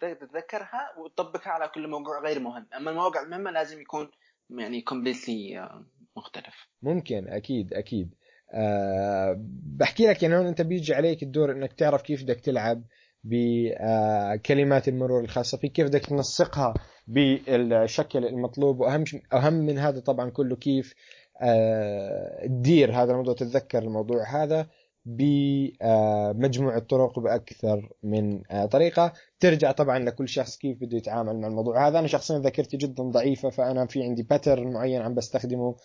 تتذكرها 0.00 0.92
وتطبقها 0.98 1.50
على 1.50 1.68
كل 1.68 1.88
موقع 1.88 2.20
غير 2.20 2.40
مهم. 2.40 2.66
أما 2.76 2.90
المواقع 2.90 3.22
المهمة 3.22 3.50
لازم 3.50 3.80
يكون 3.80 4.10
يعني 4.50 4.80
كومبليتلي 4.82 5.68
مختلف. 6.16 6.68
ممكن 6.82 7.28
أكيد 7.28 7.74
أكيد. 7.74 8.14
أه 8.52 9.36
بحكي 9.76 10.06
لك 10.06 10.22
يعني 10.22 10.48
أنت 10.48 10.62
بيجي 10.62 10.94
عليك 10.94 11.22
الدور 11.22 11.52
إنك 11.52 11.72
تعرف 11.72 12.02
كيف 12.02 12.22
بدك 12.22 12.40
تلعب 12.40 12.82
بكلمات 13.24 14.88
المرور 14.88 15.20
الخاصة 15.24 15.58
فيك 15.58 15.72
كيف 15.72 15.86
بدك 15.86 16.06
تنسقها 16.06 16.74
بالشكل 17.06 18.24
المطلوب 18.24 18.80
وأهم 18.80 19.04
أهم 19.32 19.54
من 19.54 19.78
هذا 19.78 20.00
طبعا 20.00 20.30
كله 20.30 20.56
كيف 20.56 20.94
أه 21.42 22.46
تدير 22.46 22.92
هذا 22.92 23.12
الموضوع 23.12 23.34
تتذكر 23.34 23.82
الموضوع 23.82 24.42
هذا 24.42 24.66
بمجموعة 25.08 26.78
طرق 26.78 27.18
وبأكثر 27.18 27.92
من 28.02 28.42
آه، 28.50 28.66
طريقة. 28.66 29.12
ترجع 29.40 29.72
طبعا 29.72 29.98
لكل 29.98 30.28
شخص 30.28 30.56
كيف 30.56 30.78
بده 30.80 30.96
يتعامل 30.96 31.40
مع 31.40 31.48
الموضوع 31.48 31.88
هذا. 31.88 31.98
أنا 31.98 32.06
شخصيا 32.06 32.38
ذاكرتي 32.38 32.76
جدا 32.76 33.02
ضعيفة 33.02 33.50
فأنا 33.50 33.86
في 33.86 34.02
عندي 34.02 34.22
pattern 34.22 34.72
معين 34.72 35.02
عم 35.02 35.14
بستخدمه. 35.14 35.76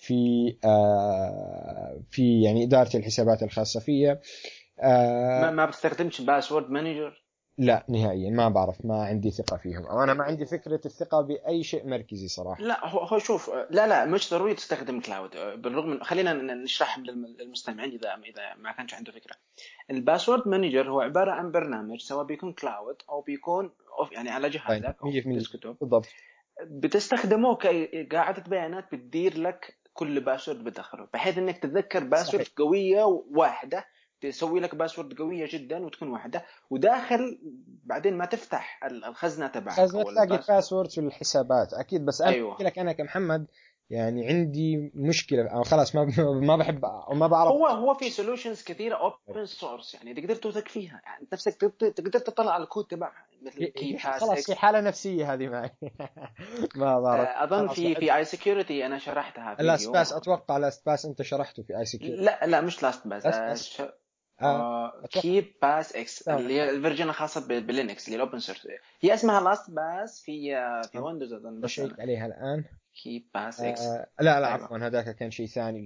في 0.00 0.56
آه، 0.64 2.00
في 2.10 2.42
يعني 2.42 2.64
إدارة 2.64 2.96
الحسابات 2.96 3.42
الخاصة 3.42 3.80
فيا. 3.80 4.20
ما 4.82 5.50
ما 5.50 5.66
بستخدمش 5.66 6.20
password 6.20 6.70
manager؟ 6.70 7.24
لا 7.58 7.84
نهائيا 7.88 8.30
ما 8.30 8.48
بعرف 8.48 8.84
ما 8.84 9.02
عندي 9.04 9.30
ثقة 9.30 9.56
فيهم. 9.56 9.86
أو 9.86 10.02
أنا 10.02 10.14
ما 10.14 10.24
عندي 10.24 10.46
فكرة 10.46 10.80
الثقة 10.86 11.20
بأي 11.20 11.62
شيء 11.62 11.86
مركزي 11.86 12.28
صراحة. 12.28 12.62
لا 12.62 12.88
هو 12.88 12.98
هو 12.98 13.18
شوف 13.18 13.50
لا 13.70 13.86
لا 13.86 14.04
مش 14.04 14.30
ضروري 14.30 14.54
تستخدم 14.54 15.00
cloud. 15.00 15.30
بالرغم 15.62 15.90
من 15.90 16.04
خلينا 16.04 16.32
نشرح 16.54 16.98
للمستمعين 16.98 17.90
اذا 17.90 18.14
إذا 18.14 18.54
ما 18.58 18.72
كانش 18.72 18.94
عنده 18.94 19.12
فكرة. 19.12 19.36
ال 19.90 19.96
password 19.96 20.48
manager 20.48 20.90
هو 20.90 21.00
عبارة 21.00 21.30
عن 21.30 21.50
برنامج 21.50 22.00
سواء 22.00 22.24
بيكون 22.24 22.52
cloud 22.52 22.96
أو 23.08 23.20
بيكون 23.20 23.70
يعني 24.12 24.30
على 24.30 24.50
جهازك 24.50 24.96
أو 25.64 25.74
بالضبط. 25.80 26.06
بتستخدمه 26.66 27.54
كقاعده 27.56 28.42
بيانات 28.48 28.94
بتدير 28.94 29.38
لك 29.38 29.79
كل 30.00 30.20
password 30.20 30.64
بتدخله 30.64 31.08
بحيث 31.14 31.38
إنك 31.38 31.58
تتذكر 31.58 32.04
password 32.04 32.44
صحيح. 32.44 32.56
قوية 32.56 33.04
واحدة 33.34 33.84
تسوي 34.20 34.60
لك 34.60 34.74
password 34.74 35.18
قوية 35.18 35.48
جدا 35.50 35.84
وتكون 35.84 36.08
واحدة 36.08 36.44
وداخل 36.70 37.38
بعدين 37.84 38.18
ما 38.18 38.24
تفتح 38.24 38.80
الخزنة 38.84 39.46
تبعك 39.46 39.74
خزنة 39.76 40.02
تلاقي 40.02 40.42
password 40.48 40.88
والحسابات 40.98 41.72
أكيد 41.74 42.04
بس 42.04 42.22
أنا 42.22 42.30
أيوة. 42.30 42.62
لك 42.62 42.78
أنا 42.78 42.92
كمحمد 42.92 43.46
يعني 43.90 44.28
عندي 44.28 44.92
مشكلة. 44.94 45.48
أو 45.48 45.62
خلاص 45.62 45.94
ما 45.94 46.04
ما 46.48 46.56
بحب 46.56 46.84
ما 47.12 47.26
بعرف. 47.26 47.52
هو 47.52 47.66
هو 47.66 47.94
في 47.94 48.10
solutions 48.10 48.62
كثيرة 48.62 48.96
open 48.96 49.46
source 49.46 49.94
يعني 49.94 50.14
تقدر 50.14 50.34
توثق 50.34 50.68
فيها. 50.68 51.00
يعني 51.04 51.26
نفسك 51.32 51.54
تقدر 51.78 52.18
تطلع 52.18 52.52
على 52.52 52.62
الكود 52.62 52.84
تبعها 52.84 53.26
مثل 53.42 53.64
كي 53.64 53.98
خلاص 53.98 54.46
في 54.46 54.54
حالة 54.54 54.80
نفسية 54.80 55.34
هذه 55.34 55.48
معي 55.48 55.70
ما 56.76 57.00
بعرف. 57.00 57.28
آه، 57.28 57.44
أظن 57.44 57.68
في 57.68 57.94
في 57.94 58.16
iSecurity 58.16 58.86
أنا 58.86 58.98
شرحتها 58.98 59.54
في 59.54 59.62
LastPass 59.62 60.12
أتوقع 60.12 60.56
LastPass 60.56 61.06
أنت 61.06 61.22
شرحته 61.22 61.62
في 61.62 61.78
iSecurity 61.78 62.22
لا 62.22 62.46
لا 62.46 62.60
مش 62.60 62.82
LastPass 62.82 63.82
كيب 65.10 65.54
باس 65.62 65.96
إكس 65.96 66.28
اللي 66.28 66.54
هي 66.54 66.70
ال 66.70 66.75
version 66.75 67.08
الخاصة 67.08 67.46
بال 67.46 67.64
Linux 67.64 68.08
اللي 68.08 68.16
ال 68.16 68.20
open 68.20 68.38
source 68.38 68.68
هي 69.00 69.14
اسمها 69.14 69.40
LastPass 69.40 70.22
في 70.22 70.56
آه، 70.56 70.82
في 70.82 70.98
ويندوز 70.98 71.32
أظن 71.32 71.60
بشيك 71.60 72.00
عليها 72.00 72.26
الآن. 72.26 72.64
KeePassX 72.94 73.80
آه 73.80 74.06
لا 74.20 74.40
لا. 74.40 74.46
عفوا 74.46 74.78
هذاك 74.78 75.16
كان 75.16 75.30
شيء 75.30 75.46
ثاني 75.46 75.78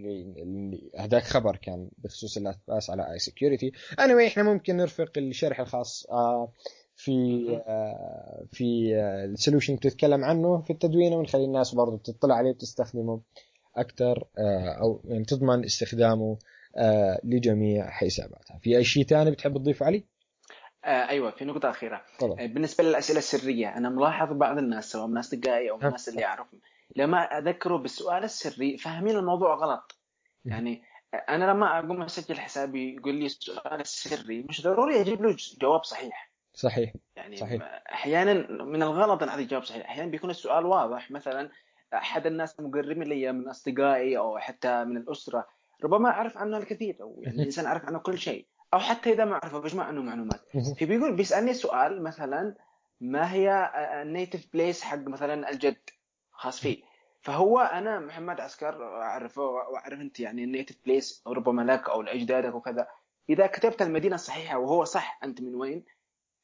اللي 0.43 0.91
هذاك 0.99 1.23
خبر 1.23 1.57
كان 1.57 1.91
بخصوص 1.99 2.37
ال 2.37 2.61
LastPass 2.69 2.91
على 2.91 3.13
iSecurity 3.13 3.73
anyway, 4.01 4.27
إحنا 4.27 4.43
ممكن 4.43 4.77
نرفق 4.77 5.11
الشرح 5.17 5.61
الخاص 5.61 6.07
آه 6.11 6.53
في 6.97 7.13
آه 7.67 8.45
في 8.53 8.97
آه 8.97 9.25
ال 9.25 9.31
solution 9.31 9.77
بتتكلم 9.77 10.25
عنه 10.25 10.63
في 10.63 10.73
التدوين 10.73 11.13
ونخلي 11.13 11.45
الناس 11.45 11.75
برضه 11.75 11.99
تطلع 11.99 12.35
عليه 12.35 12.51
وتستخدمه 12.51 13.21
أكثر 13.77 14.25
آه 14.39 14.69
أو 14.81 15.01
يعني 15.05 15.25
تضمن 15.25 15.65
استخدامه 15.65 16.39
آه 16.77 17.21
لجميع 17.25 17.91
حساباتها 17.91 18.59
في 18.63 18.77
أي 18.77 18.85
شيء 18.85 19.05
ثاني 19.05 19.31
بتحب 19.31 19.59
تضيفه 19.59 19.87
علي؟ 19.87 20.05
آه 20.85 20.89
أيوه 21.09 21.31
في 21.31 21.45
نقطة 21.45 21.71
أخيرة 21.71 22.03
طبعا. 22.21 22.41
آه، 22.41 22.47
بالنسبة 22.47 22.85
للأسئلة 22.85 23.19
السرية 23.19 23.77
أنا 23.77 23.89
ملاحظ 23.89 24.33
بعض 24.33 24.59
الناس 24.59 24.93
سواء 24.93 25.07
من 25.07 25.19
اصدقائي 25.19 25.71
أو 25.71 25.77
من 25.77 25.87
الناس 25.87 26.09
اللي 26.09 26.25
أعرفهم 26.25 26.61
لما 26.97 27.39
أذكره 27.39 27.77
بالسؤال 27.77 28.25
السري 28.25 28.77
فاهمين 28.79 29.17
الموضوع 29.17 29.55
غلط. 29.55 29.99
يعني 30.45 30.83
أنا 31.29 31.45
لما 31.45 31.79
أقوم 31.79 32.03
أسجل 32.03 32.41
حسابي 32.41 32.97
يقول 32.97 33.15
لي 33.15 33.27
السؤال 33.27 33.81
السري 33.81 34.47
مش 34.49 34.63
ضروري 34.63 35.01
أجيب 35.01 35.23
له 35.23 35.37
جواب 35.61 35.85
صحيح. 35.85 36.31
صحيح. 36.55 36.93
يعني 37.17 37.37
صحيح. 37.37 37.83
أحيانا 37.93 38.33
من 38.65 38.83
الغلط 38.83 39.23
أن 39.23 39.29
اعطي 39.29 39.45
جواب 39.45 39.65
صحيح. 39.65 39.87
أحيانا 39.91 40.11
بيكون 40.11 40.31
السؤال 40.31 40.67
واضح. 40.67 41.11
مثلا 41.11 41.51
أحد 41.95 42.27
الناس 42.27 42.61
المقربين 42.61 43.03
لي 43.03 43.33
من 43.33 43.49
أصدقائي 43.49 44.19
أو 44.19 44.39
حتى 44.39 44.85
من 44.85 44.97
الأسرة 44.97 45.47
ربما 45.85 46.09
أعرف 46.09 46.39
عنه 46.39 46.57
الكثير 46.57 46.97
أو 47.01 47.21
يعني 47.23 47.37
الإنسان 47.37 47.67
عارف 47.67 47.85
عنه 47.85 47.99
كل 47.99 48.19
شيء. 48.19 48.47
أو 48.75 48.79
حتى 48.79 49.13
إذا 49.13 49.25
ما 49.25 49.33
أعرفه 49.33 49.59
بجمع 49.59 49.85
عنه 49.85 50.03
معلومات. 50.03 50.41
فبيقول 50.81 51.17
بيسألني 51.17 51.55
سؤال 51.55 52.03
مثلا 52.03 52.55
ما 53.01 53.33
هي 53.33 53.73
النيتف 54.03 54.47
بليس 54.53 54.83
حق 54.83 54.99
مثلا 55.09 55.51
الجد؟ 55.51 55.77
خاص 56.35 56.61
فيه. 56.61 56.83
فهو 57.21 57.61
أنا 57.61 57.99
محمد 57.99 58.41
عسكر 58.41 59.03
أعرفه 59.03 59.43
وأعرف 59.43 60.01
أنت 60.01 60.21
يعني 60.21 60.45
النيتف 60.45 60.77
بليس 60.85 61.23
ربما 61.27 61.63
لك 61.73 61.89
أو 61.89 62.03
لاجدادك 62.03 62.55
وكذا. 62.55 62.89
إذا 63.29 63.47
كتبت 63.47 63.83
المدينة 63.83 64.15
الصحيحة 64.15 64.59
وهو 64.59 64.85
صح 64.85 65.19
أنت 65.25 65.41
من 65.41 65.55
وين؟ 65.55 65.85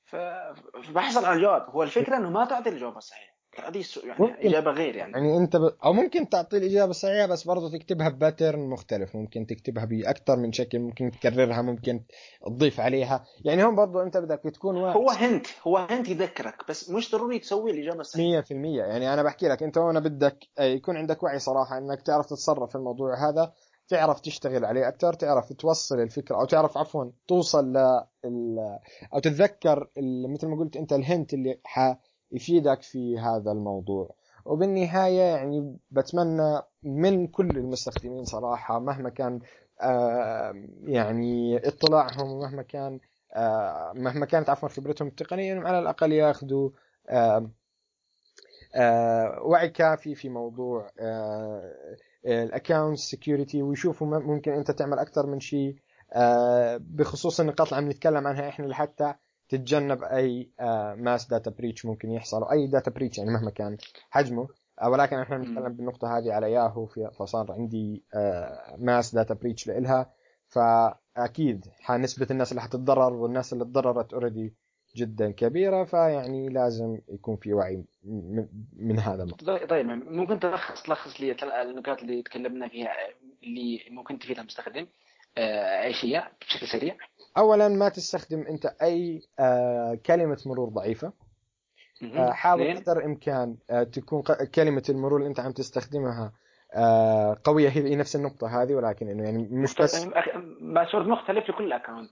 فبحصل 0.05 1.25
على 1.25 1.37
الجواب. 1.37 1.71
هو 1.71 1.83
الفكرة 1.83 2.17
إنه 2.17 2.31
ما 2.31 2.45
تعطي 2.45 2.69
الجواب 2.69 2.97
الصحيح. 2.97 3.37
هذه 3.59 3.85
يعني 4.05 4.49
إجابة 4.49 4.71
غير 4.71 4.97
يعني. 4.97 5.13
يعني 5.13 5.37
أنت 5.37 5.57
ب... 5.57 5.75
أو 5.85 5.93
ممكن 5.93 6.29
تعطي 6.29 6.57
الإجابة 6.57 6.91
الصحيحة 6.91 7.27
بس 7.27 7.45
برضه 7.45 7.71
تكتبها 7.71 8.09
بباترن 8.09 8.71
مختلف. 8.71 9.17
ممكن 9.17 9.47
تكتبها 9.47 9.85
باكثر 9.85 10.37
من 10.37 10.53
شكل 10.53 10.79
ممكن 10.79 11.11
تكررها 11.11 11.63
ممكن 11.63 12.01
تضيف 12.47 12.81
عليها. 12.81 13.25
يعني 13.45 13.65
هم 13.65 13.77
برضه 13.77 14.03
أنت 14.03 14.17
بدك 14.17 14.41
تكون 14.55 14.77
واحد. 14.77 14.97
هو 14.97 15.11
هنت 15.11 15.47
هو 15.67 15.77
هنت 15.77 16.09
يذكرك 16.09 16.69
بس 16.69 16.91
مش 16.91 17.13
ضروري 17.13 17.39
تسوي 17.39 17.71
الإجابة 17.71 18.01
الصحيحة. 18.01 18.43
100% 18.43 18.51
يعني 18.53 19.15
أنا 19.15 19.23
بحكي 19.23 19.49
لك 19.49 19.63
أنت 19.63 19.79
هنا 19.79 20.01
بدك 20.01 20.39
يكون 20.61 20.97
عندك 20.97 21.23
وعي 21.23 21.39
صراحة 21.39 21.79
إنك 21.79 22.03
تعرف 22.03 22.27
تتصرف 22.27 22.71
في 22.71 22.77
الموضوع 22.77 23.29
هذا. 23.29 23.53
تعرف 23.89 24.21
تشتغل 24.21 24.65
عليه 24.65 24.89
أكثر 24.89 25.13
تعرف 25.13 25.53
توصل 25.53 26.01
الفكرة 26.01 26.37
أو 26.37 26.45
تعرف 26.45 26.79
عفوا 26.79 27.05
توصل 27.29 27.73
ل 27.73 27.77
أو 29.15 29.19
تتذكر 29.19 29.91
مثل 30.35 30.49
ما 30.49 30.57
قلت 30.57 30.77
أنت 30.77 30.93
ال 30.93 31.01
hint 31.01 31.35
اللي 31.35 31.61
ح 31.65 31.97
يفيدك 32.33 32.83
في 32.83 33.19
هذا 33.19 33.53
الموضوع. 33.53 34.15
وبالنهاية 34.45 35.21
يعني 35.23 35.77
بتمنى 35.91 36.63
من 36.83 37.27
كل 37.27 37.59
المستخدمين 37.59 38.25
صراحة 38.25 38.79
مهما 38.79 39.11
كان 39.11 39.41
يعني 40.85 41.57
اطلاعهم 41.69 42.31
ومهما 42.31 42.63
كان 42.63 43.01
مهما 44.03 44.27
كانت 44.27 44.51
عفوا 44.51 44.69
خبرتهم 44.69 45.09
التقنية 45.09 45.61
على 45.61 45.79
الأقل 45.79 46.13
ياخذوا 46.13 46.71
آه، 48.75 49.39
وعي 49.43 49.69
كافي 49.69 50.15
في 50.15 50.29
موضوع 50.29 50.91
ال 52.27 52.36
account 52.36 52.99
security 52.99 53.63
ويشوفوا 53.63 54.07
ممكن 54.19 54.53
أنت 54.53 54.71
تعمل 54.71 54.99
أكثر 54.99 55.27
من 55.27 55.41
شيء 55.41 55.77
بخصوص 56.79 57.41
النقاط 57.41 57.73
اللي 57.73 57.85
عم 57.85 57.91
نتكلم 57.91 58.27
عنها 58.27 58.49
إحنا 58.49 58.67
لحتى 58.67 59.15
تتجنب 59.51 60.03
أي 60.03 60.51
mass 60.97 61.29
data 61.29 61.51
breach 61.51 61.87
ممكن 61.87 62.11
يحصل 62.11 62.43
أو 62.43 62.53
أي 62.53 62.67
data 62.67 62.91
breach 62.91 63.19
يعني 63.19 63.31
مهما 63.31 63.51
كان 63.51 63.77
حجمه. 64.11 64.49
ولكن 64.87 65.17
إحنا 65.17 65.39
بنتكلم 65.39 65.73
بالنقطة 65.73 66.19
هذه 66.19 66.33
على 66.33 66.53
ياهو 66.53 66.87
فصار 67.19 67.53
عندي 67.53 68.05
mass 68.79 69.15
data 69.15 69.35
breach 69.35 69.67
لإلها. 69.67 70.13
فأكيد 70.49 71.67
نسبه 71.91 72.27
الناس 72.31 72.53
اللي 72.53 72.63
حتتضرر 72.63 73.13
والناس 73.13 73.53
اللي 73.53 73.65
تضررت 73.65 74.13
already 74.13 74.55
جدا 74.97 75.31
كبيرة 75.31 75.85
فيعني 75.85 76.49
لازم 76.49 76.99
يكون 77.09 77.37
في 77.37 77.55
وعي 77.55 77.85
من 78.77 78.99
هذا 78.99 79.23
النقطة. 79.23 79.67
طيب 79.67 79.87
ممكن 79.87 80.41
تلخص 80.41 80.83
تلخص 80.83 81.21
لي 81.21 81.37
النقاط 81.63 82.01
اللي 82.01 82.23
تكلمنا 82.23 82.69
فيها 82.69 82.91
اللي 83.43 83.81
ممكن 83.91 84.19
تفيدها 84.19 84.41
المستخدم 84.41 84.87
آه، 85.39 85.83
اي 85.83 85.93
شيء 85.93 86.21
بشكل 86.41 86.67
سريع. 86.67 86.97
اولا 87.37 87.69
ما 87.69 87.89
تستخدم 87.89 88.41
أنت 88.41 88.67
أي 88.83 89.23
آه، 89.39 89.99
كلمة 90.07 90.39
مرور 90.47 90.69
ضعيفة. 90.69 91.13
آه، 92.03 92.31
حاول 92.31 92.77
قدر 92.77 92.99
الإمكان 92.99 93.57
تكون 93.93 94.23
كلمة 94.55 94.83
المرور 94.89 95.19
اللي 95.19 95.29
أنت 95.29 95.41
عم 95.41 95.53
تستخدمها 95.53 96.33
قوية 97.45 97.69
هي 97.69 97.97
نفس 97.97 98.17
النقطة 98.17 98.63
هذه 98.63 98.75
ولكن 98.75 99.09
إنه 99.09 99.25
يعني 99.25 99.49
مش 99.51 99.75
بس 99.75 100.05
password 100.61 101.07
مختلف 101.07 101.51
لكل 101.51 101.73
account 101.73 102.11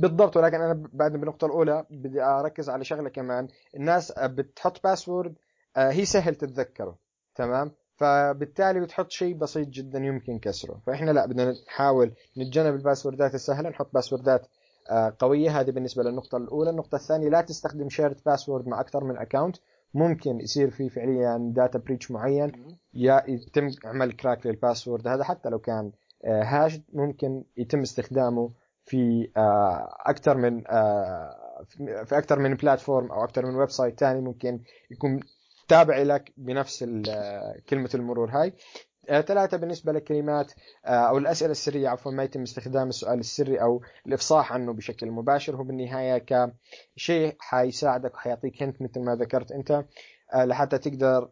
بالضبط 0.00 0.36
ولكن 0.36 0.56
أنا 0.56 0.88
بعد 0.92 1.12
بالنقطة 1.12 1.46
الأولى 1.46 1.86
بدي 1.90 2.22
أركز 2.22 2.70
على 2.70 2.84
شغلة 2.84 3.08
كمان. 3.08 3.48
الناس 3.76 4.12
بتحط 4.18 4.84
password 4.84 5.34
هي 5.76 6.04
سهل 6.04 6.34
تتذكره 6.34 6.98
تمام؟ 7.34 7.72
فبالتالي 7.96 8.80
بتحط 8.80 9.10
شيء 9.10 9.34
بسيط 9.34 9.68
جدا 9.68 9.98
يمكن 9.98 10.38
كسره. 10.38 10.80
فإحنا 10.86 11.10
لا 11.10 11.26
بدنا 11.26 11.54
نحاول 11.66 12.12
نتجنب 12.38 12.74
ال 12.74 12.80
passwords 12.80 13.34
السهلة 13.34 13.68
نحط 13.68 13.94
passwords 13.94 14.46
آه، 14.90 15.16
قوية. 15.18 15.60
هذه 15.60 15.70
بالنسبة 15.70 16.02
للنقطة 16.02 16.36
الأولى. 16.36 16.70
النقطة 16.70 16.96
الثانية 16.96 17.28
لا 17.28 17.40
تستخدم 17.40 17.88
shared 17.88 18.26
password 18.26 18.68
مع 18.68 18.80
أكثر 18.80 19.04
من 19.04 19.16
account 19.16 19.56
ممكن 19.94 20.40
يصير 20.40 20.70
في 20.70 20.88
فعليا 20.88 21.52
data 21.56 21.78
breach 21.78 22.10
معين. 22.10 22.76
يا 22.94 23.22
يتم 23.28 23.70
عمل 23.84 24.12
crack 24.12 24.46
لل 24.46 24.58
password 24.58 25.08
هذا 25.08 25.24
حتى 25.24 25.48
لو 25.48 25.58
كان 25.58 25.92
hash 26.24 26.76
آه، 26.76 26.80
ممكن 26.92 27.44
يتم 27.56 27.80
استخدامه 27.80 28.50
في 28.84 29.30
آه، 29.36 29.96
أكثر 30.06 30.36
من 30.36 30.62
في 32.04 32.18
أكثر 32.18 32.38
من 32.38 32.54
platform 32.54 33.12
أو 33.12 33.24
أكثر 33.24 33.46
من 33.46 33.54
website 33.54 34.00
ثاني 34.00 34.20
ممكن 34.20 34.60
يكون 34.90 35.20
تابع 35.68 36.02
لك 36.02 36.32
بنفس 36.36 36.84
كلمة 37.68 37.90
المرور 37.94 38.30
هاي. 38.30 38.52
آه، 39.08 39.20
ثلاثة 39.20 39.56
بالنسبة 39.56 39.92
للكلمات 39.92 40.52
آه، 40.84 40.88
أو 40.88 41.18
الأسئلة 41.18 41.50
السرية 41.50 41.88
عفوا 41.88 42.12
ما 42.12 42.22
يتم 42.24 42.42
استخدام 42.42 42.88
السؤال 42.88 43.18
السري 43.18 43.62
أو 43.62 43.82
الإفصاح 44.06 44.52
عنه 44.52 44.72
بشكل 44.72 45.10
مباشر. 45.10 45.56
هو 45.56 45.64
بالنهاية 45.64 46.24
كشيء 46.96 47.36
حيساعدك 47.38 48.14
وحيعطيك 48.14 48.62
hint 48.62 48.82
مثل 48.82 49.00
ما 49.00 49.14
ذكرت 49.14 49.52
أنت 49.52 49.84
آه، 50.34 50.44
لحتى 50.44 50.78
تقدر 50.78 51.30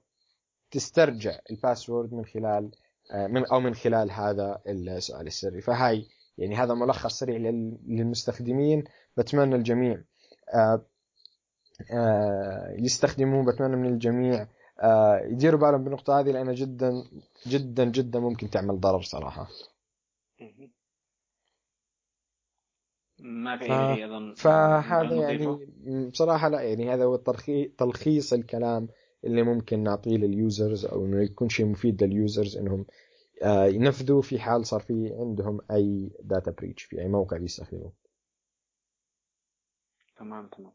تسترجع 0.70 1.38
ال 1.50 1.57
password 1.57 2.12
من 2.12 2.24
خلال 2.24 2.70
من 3.14 3.46
أو 3.46 3.60
من 3.60 3.74
خلال 3.74 4.10
هذا 4.10 4.60
السؤال 4.66 5.26
السري. 5.26 5.60
فهاي 5.60 6.06
يعني 6.38 6.56
هذا 6.56 6.74
ملخص 6.74 7.18
سريع 7.18 7.36
للمستخدمين. 7.86 8.84
بتمنى 9.16 9.54
الجميع. 9.54 10.04
آه، 10.54 10.84
يستخدموه 12.78 13.52
بتمنى 13.52 13.76
من 13.76 13.86
الجميع. 13.86 14.46
آه، 14.80 15.20
يديروا 15.24 15.60
بالهم 15.60 15.84
بالنقطة 15.84 16.20
هذه 16.20 16.30
لأنها 16.30 16.54
جدا 16.54 17.04
جدا 17.46 17.84
جدا 17.84 18.20
ممكن 18.20 18.50
تعمل 18.50 18.80
ضرر 18.80 19.02
صراحة. 19.02 19.48
ما 23.18 23.56
في 23.56 23.64
شيء 23.64 24.06
اظن 24.06 24.34
فهذا 24.34 25.16
يعني 25.16 25.46
بصراحة 26.10 26.48
لا 26.48 26.60
يعني 26.60 26.94
هذا 26.94 27.04
هو 27.04 27.16
تلخيص 27.78 28.32
الكلام 28.32 28.88
اللي 29.24 29.42
ممكن 29.42 29.82
نعطيه 29.82 30.16
لل 30.16 30.36
users 30.36 30.86
أو 30.86 31.04
إنه 31.04 31.22
يكون 31.22 31.48
شيء 31.48 31.66
مفيد 31.66 32.04
لل 32.04 32.19
users 32.19 32.56
إنهم 32.56 32.86
آه، 33.42 33.66
ينفذوا 33.66 34.22
في 34.22 34.38
حال 34.38 34.66
صار 34.66 34.80
في 34.80 35.14
عندهم 35.18 35.60
أي 35.70 36.10
data 36.20 36.50
breach 36.50 36.82
في 36.82 37.00
أي 37.00 37.08
موقع 37.08 37.36
بيستخدموه. 37.36 37.92
تمام 40.16 40.46
تمام. 40.46 40.72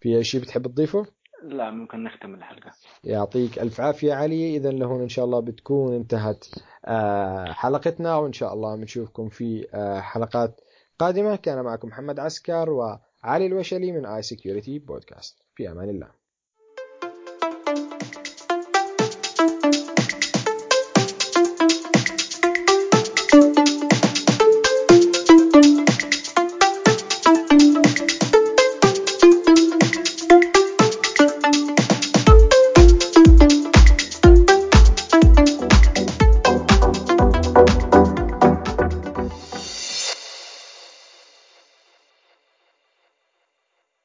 في 0.00 0.16
أي 0.16 0.24
شيء 0.24 0.40
بتحب 0.40 0.66
تضيفه؟ 0.66 1.06
لا 1.42 1.70
ممكن 1.70 2.04
نختم 2.04 2.34
الحلقة. 2.34 2.70
يعطيك 3.04 3.58
ألف 3.58 3.80
عافية 3.80 4.14
علي. 4.14 4.56
إذا 4.56 4.70
لهون 4.70 5.02
إن 5.02 5.08
شاء 5.08 5.24
الله 5.24 5.40
بتكون 5.40 5.94
انتهت 5.94 6.46
آه، 6.84 7.52
حلقتنا 7.52 8.16
وإن 8.16 8.32
شاء 8.32 8.54
الله 8.54 8.76
بنشوفكم 8.76 9.28
في 9.28 9.66
آه، 9.74 10.00
حلقات 10.00 10.60
قادمة. 10.98 11.36
كان 11.36 11.64
معكم 11.64 11.88
محمد 11.88 12.18
عسكر 12.18 12.70
وعلي 12.70 13.46
الوشلي 13.46 13.92
من 13.92 14.06
آي 14.06 14.22
سيكيورتي 14.22 14.78
بودكاست 14.78 15.42
في 15.54 15.70
أمان 15.70 15.88
الله. 15.88 16.17